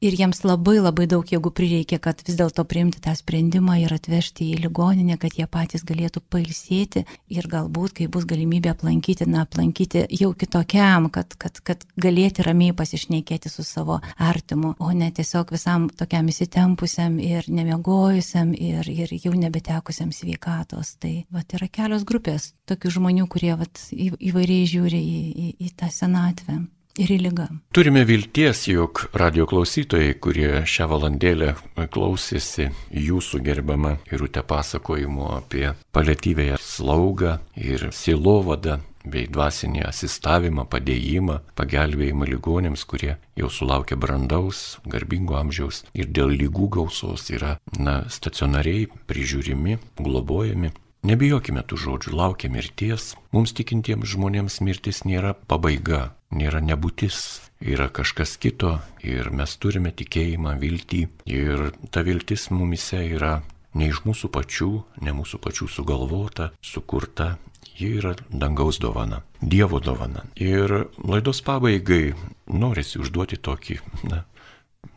ir 0.00 0.14
jiems 0.14 0.44
labai 0.46 0.78
labai 0.78 1.06
daug 1.10 1.26
jėgų 1.26 1.50
prireikė, 1.58 1.98
kad 2.02 2.20
vis 2.26 2.36
dėlto 2.38 2.62
priimti 2.68 3.00
tą 3.02 3.14
sprendimą 3.18 3.78
ir 3.82 3.94
atvežti 3.94 4.46
į 4.52 4.60
ligoninę, 4.62 5.18
kad 5.18 5.34
jie 5.38 5.46
patys 5.50 5.84
galėtų 5.86 6.22
pailsėti 6.30 7.04
ir 7.34 7.48
galbūt, 7.50 7.96
kai 7.98 8.06
bus 8.12 8.26
galimybė 8.28 8.72
aplankyti, 8.74 9.26
na, 9.30 9.42
aplankyti 9.46 10.04
jau 10.20 10.30
kitokiam, 10.38 11.10
kad, 11.14 11.34
kad, 11.40 11.58
kad 11.66 11.84
galėti 11.98 12.46
ramiai 12.46 12.76
pasišnekėti 12.78 13.50
su 13.50 13.66
savo 13.66 13.98
artimu, 14.16 14.76
o 14.78 14.92
ne 14.94 15.10
tiesiog 15.14 15.52
visam 15.56 15.88
tokiam 15.90 16.30
įsitempusiam 16.30 17.18
ir 17.22 17.50
nemiegojusiam 17.50 18.54
ir, 18.54 18.86
ir 18.86 19.14
jau 19.18 19.34
nebetekusiam 19.34 20.14
sveikatos. 20.14 20.94
Tai 21.02 21.14
va, 21.34 21.42
yra 21.58 21.70
kelios 21.72 22.06
grupės 22.06 22.52
tokių 22.70 22.94
žmonių, 22.98 23.28
kurie 23.30 23.54
va, 23.58 23.66
įvairiai 23.92 24.66
žiūri 24.70 24.98
į, 25.02 25.22
į, 25.28 25.54
į 25.66 25.76
tą 25.78 25.90
senatvę 25.92 26.62
ir 26.98 27.12
į 27.14 27.18
lygą. 27.28 27.46
Turime 27.74 28.04
vilties, 28.08 28.66
jog 28.70 29.06
radio 29.16 29.46
klausytojai, 29.48 30.16
kurie 30.22 30.50
šią 30.68 30.88
valandėlę 30.90 31.54
klausėsi 31.94 32.68
jūsų 32.90 33.42
gerbama 33.46 33.96
irute 34.12 34.42
pasakojimo 34.42 35.32
apie 35.38 35.72
paliatyvėją 35.94 36.58
slaugą 36.62 37.38
ir 37.56 37.88
silovadą 37.94 38.80
bei 39.08 39.28
dvasinį 39.30 39.84
asistavimą, 39.88 40.66
padėjimą, 40.68 41.38
pagelbėjimą 41.58 42.28
ligonėms, 42.28 42.84
kurie 42.88 43.14
jau 43.38 43.48
sulaukia 43.52 43.96
brandaus, 43.96 44.78
garbingo 44.84 45.38
amžiaus 45.38 45.84
ir 45.96 46.10
dėl 46.12 46.34
lygų 46.34 46.68
gausos 46.78 47.30
yra, 47.32 47.56
na, 47.78 48.02
stacionariai 48.12 48.88
prižiūrimi, 49.08 49.78
globojami. 50.00 50.74
Nebijokime 51.08 51.62
tų 51.62 51.78
žodžių, 51.78 52.12
laukia 52.18 52.50
mirties. 52.50 53.12
Mums 53.32 53.54
tikintiems 53.54 54.10
žmonėms 54.16 54.58
mirtis 54.66 55.04
nėra 55.06 55.36
pabaiga, 55.48 56.17
nėra 56.34 56.60
nebūtis, 56.64 57.18
yra 57.60 57.88
kažkas 57.88 58.36
kito 58.40 58.78
ir 59.02 59.30
mes 59.34 59.54
turime 59.56 59.92
tikėjimą, 59.92 60.56
viltį 60.60 61.02
ir 61.26 61.70
ta 61.90 62.04
viltis 62.06 62.48
mumise 62.54 63.00
yra 63.04 63.40
ne 63.74 63.88
iš 63.90 64.02
mūsų 64.06 64.30
pačių, 64.34 64.70
ne 65.04 65.14
mūsų 65.14 65.40
pačių 65.44 65.68
sugalvota, 65.70 66.50
sukurta, 66.62 67.36
ji 67.78 67.98
yra 68.00 68.14
dangaus 68.30 68.80
dovana, 68.82 69.22
Dievo 69.40 69.78
dovana. 69.78 70.24
Ir 70.34 70.88
laidos 70.98 71.42
pabaigai 71.46 72.14
norisi 72.50 72.98
užduoti 72.98 73.38
tokį, 73.38 73.78
na, 74.10 74.24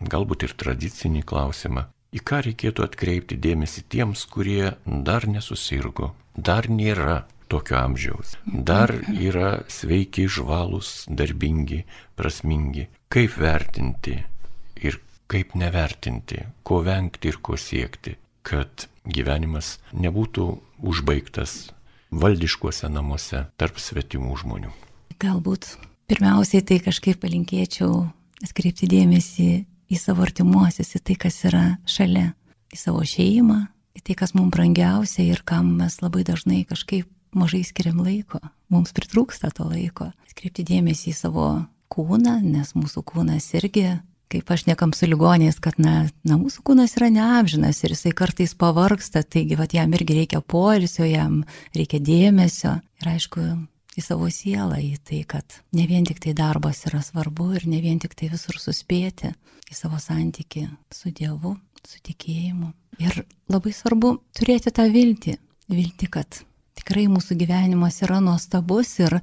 galbūt 0.02 0.48
ir 0.48 0.56
tradicinį 0.58 1.22
klausimą. 1.30 1.86
Į 2.12 2.20
ką 2.28 2.42
reikėtų 2.48 2.84
atkreipti 2.84 3.38
dėmesį 3.40 3.86
tiems, 3.88 4.26
kurie 4.28 4.74
dar 4.86 5.28
nesusirgo, 5.30 6.12
dar 6.36 6.68
nėra 6.68 7.22
tokio 7.52 7.78
amžiaus, 7.82 8.36
dar 8.47 8.93
yra 9.12 9.62
sveiki, 9.72 10.28
žvalūs, 10.32 11.10
darbingi, 11.12 11.84
prasmingi. 12.16 12.88
Kaip 13.12 13.36
vertinti 13.41 14.16
ir 14.82 14.99
kaip 15.32 15.56
nevertinti, 15.60 16.45
ko 16.64 16.82
vengti 16.86 17.32
ir 17.32 17.39
ko 17.43 17.58
siekti, 17.60 18.16
kad 18.47 18.88
gyvenimas 19.06 19.78
nebūtų 19.91 20.47
užbaigtas 20.88 21.72
valdiškuose 22.12 22.89
namuose 22.91 23.45
tarp 23.60 23.80
svetimų 23.80 24.36
žmonių. 24.43 24.72
Galbūt 25.22 25.76
pirmiausiai 26.12 26.64
tai 26.68 26.80
kažkaip 26.84 27.22
palinkėčiau 27.22 28.04
atkreipti 28.43 28.89
dėmesį 28.91 29.49
į 29.91 29.99
savo 29.99 30.26
artimuosius, 30.26 30.95
į 30.97 31.04
tai, 31.06 31.18
kas 31.20 31.38
yra 31.47 31.64
šalia, 31.88 32.32
į 32.72 32.80
savo 32.80 33.04
šeimą, 33.08 33.62
į 33.95 34.04
tai, 34.08 34.18
kas 34.20 34.36
mums 34.36 34.54
brangiausia 34.56 35.26
ir 35.28 35.43
kam 35.47 35.76
mes 35.80 35.99
labai 36.04 36.24
dažnai 36.28 36.64
kažkaip 36.68 37.08
mažai 37.38 37.64
skiriam 37.68 38.02
laiko. 38.04 38.42
Mums 38.72 38.94
pritrūksta 38.96 39.52
to 39.56 39.68
laiko. 39.70 40.12
Skreipti 40.32 40.66
dėmesį 40.68 41.12
į 41.12 41.18
savo 41.18 41.48
kūną, 41.92 42.40
nes 42.44 42.74
mūsų 42.78 43.04
kūnas 43.08 43.50
irgi, 43.60 43.88
kaip 44.32 44.52
aš 44.54 44.66
nekam 44.70 44.94
su 44.96 45.10
ligonės, 45.10 45.60
kad 45.64 45.80
na, 45.82 46.06
na, 46.28 46.38
mūsų 46.40 46.64
kūnas 46.68 46.96
yra 47.00 47.12
neamžinas 47.12 47.82
ir 47.84 47.96
jisai 47.96 48.14
kartais 48.16 48.56
pavargsta, 48.56 49.26
taigi 49.28 49.58
vat, 49.60 49.76
jam 49.76 49.92
irgi 49.98 50.22
reikia 50.22 50.40
poilsio, 50.42 51.04
jam 51.10 51.42
reikia 51.76 52.00
dėmesio. 52.04 52.78
Ir 53.02 53.12
aišku, 53.16 53.44
į 53.98 54.04
savo 54.06 54.30
sielą, 54.32 54.80
į 54.80 55.00
tai, 55.08 55.24
kad 55.28 55.60
ne 55.76 55.88
vien 55.90 56.06
tik 56.08 56.22
tai 56.24 56.36
darbas 56.38 56.86
yra 56.90 57.02
svarbu 57.04 57.52
ir 57.60 57.68
ne 57.68 57.82
vien 57.84 58.00
tik 58.00 58.16
tai 58.18 58.32
visur 58.32 58.60
suspėti, 58.62 59.34
į 59.72 59.76
savo 59.76 60.00
santyki 60.00 60.68
su 60.96 61.12
Dievu, 61.16 61.58
su 61.88 62.00
tikėjimu. 62.06 62.72
Ir 63.02 63.24
labai 63.52 63.74
svarbu 63.76 64.16
turėti 64.38 64.72
tą 64.76 64.88
viltį, 64.92 65.36
viltį, 65.72 66.10
kad 66.12 66.42
tikrai 66.82 67.08
mūsų 67.12 67.38
gyvenimas 67.40 68.02
yra 68.06 68.20
nuostabus 68.24 68.98
ir 69.00 69.20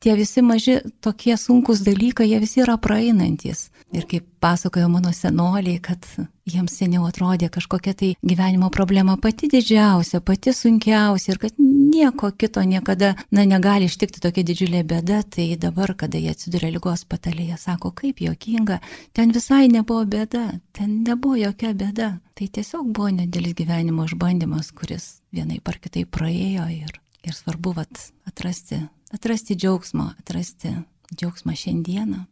tie 0.00 0.16
visi 0.18 0.42
maži 0.42 0.80
tokie 1.04 1.36
sunkus 1.40 1.84
dalykai, 1.86 2.28
jie 2.30 2.40
visi 2.42 2.64
yra 2.64 2.76
praeinantis. 2.80 3.68
Ir 3.94 4.08
kaip 4.08 4.26
pasakojo 4.42 4.88
mano 4.90 5.12
senoliai, 5.14 5.78
kad 5.80 6.04
jiems 6.46 6.76
seniau 6.78 7.06
atrodė 7.08 7.48
kažkokia 7.52 7.94
tai 7.98 8.10
gyvenimo 8.22 8.70
problema 8.74 9.16
pati 9.20 9.48
didžiausia, 9.50 10.20
pati 10.20 10.54
sunkiausia 10.54 11.34
ir 11.34 11.40
kad 11.42 11.58
nieko 11.58 12.30
kito 12.30 12.62
niekada, 12.62 13.14
na, 13.30 13.44
negali 13.48 13.88
ištikti 13.90 14.22
tokia 14.22 14.44
didžiulė 14.46 14.82
bėda, 14.86 15.22
tai 15.36 15.48
dabar, 15.60 15.94
kada 15.98 16.20
jie 16.20 16.32
atsiduria 16.34 16.70
lygos 16.74 17.06
patalėje, 17.08 17.58
sako, 17.60 17.92
kaip 17.96 18.20
jokinga, 18.22 18.80
ten 19.16 19.34
visai 19.34 19.66
nebuvo 19.72 20.04
bėda, 20.16 20.44
ten 20.76 21.02
nebuvo 21.06 21.38
jokia 21.40 21.74
bėda. 21.74 22.12
Tai 22.36 22.46
tiesiog 22.52 22.90
buvo 22.92 23.08
nedėlis 23.16 23.56
gyvenimo 23.56 24.04
išbandymas, 24.04 24.68
kuris 24.76 25.22
vienai 25.32 25.56
par 25.64 25.80
kitai 25.80 26.04
praėjo 26.04 26.66
ir, 26.74 26.98
ir 27.24 27.36
svarbu 27.36 27.72
vat, 27.78 28.08
atrasti, 28.28 28.82
atrasti 29.16 29.56
džiaugsmą, 29.56 30.10
atrasti 30.20 30.74
džiaugsmą 31.14 31.56
šiandieną, 31.56 32.26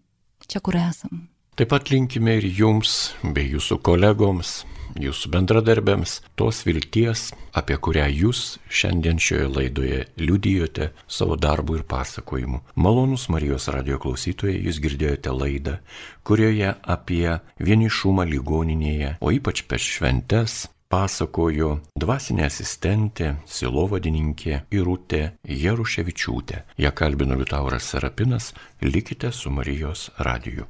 čia 0.44 0.60
kur 0.60 0.76
esam. 0.76 1.24
Taip 1.54 1.68
pat 1.70 1.86
linkime 1.86 2.32
ir 2.40 2.44
jums, 2.50 3.12
bei 3.22 3.44
jūsų 3.46 3.76
kolegoms, 3.86 4.64
jūsų 4.98 5.30
bendradarbėms 5.36 6.16
tos 6.34 6.64
vilties, 6.66 7.28
apie 7.54 7.76
kurią 7.78 8.08
jūs 8.10 8.40
šiandien 8.66 9.22
šioje 9.22 9.46
laidoje 9.52 10.00
liudijote 10.18 10.88
savo 11.06 11.38
darbu 11.38 11.78
ir 11.78 11.86
pasakojimu. 11.86 12.58
Malonus 12.74 13.28
Marijos 13.30 13.68
radio 13.70 14.00
klausytojai, 14.02 14.58
jūs 14.66 14.82
girdėjote 14.82 15.30
laidą, 15.38 15.78
kurioje 16.26 16.74
apie 16.82 17.38
vienišumą 17.62 18.26
ligoninėje, 18.34 19.14
o 19.22 19.30
ypač 19.30 19.62
per 19.70 19.78
šventes, 19.78 20.64
pasakojo 20.90 21.76
dvasinė 21.94 22.48
asistentė, 22.50 23.36
silovadininkė 23.46 24.64
Irutė 24.74 25.26
Jaruševičiūtė. 25.46 26.64
Ja 26.82 26.90
kalbino 26.90 27.38
Liutauras 27.38 27.94
Serapinas, 27.94 28.56
likite 28.82 29.30
su 29.30 29.54
Marijos 29.54 30.10
radiju. 30.18 30.66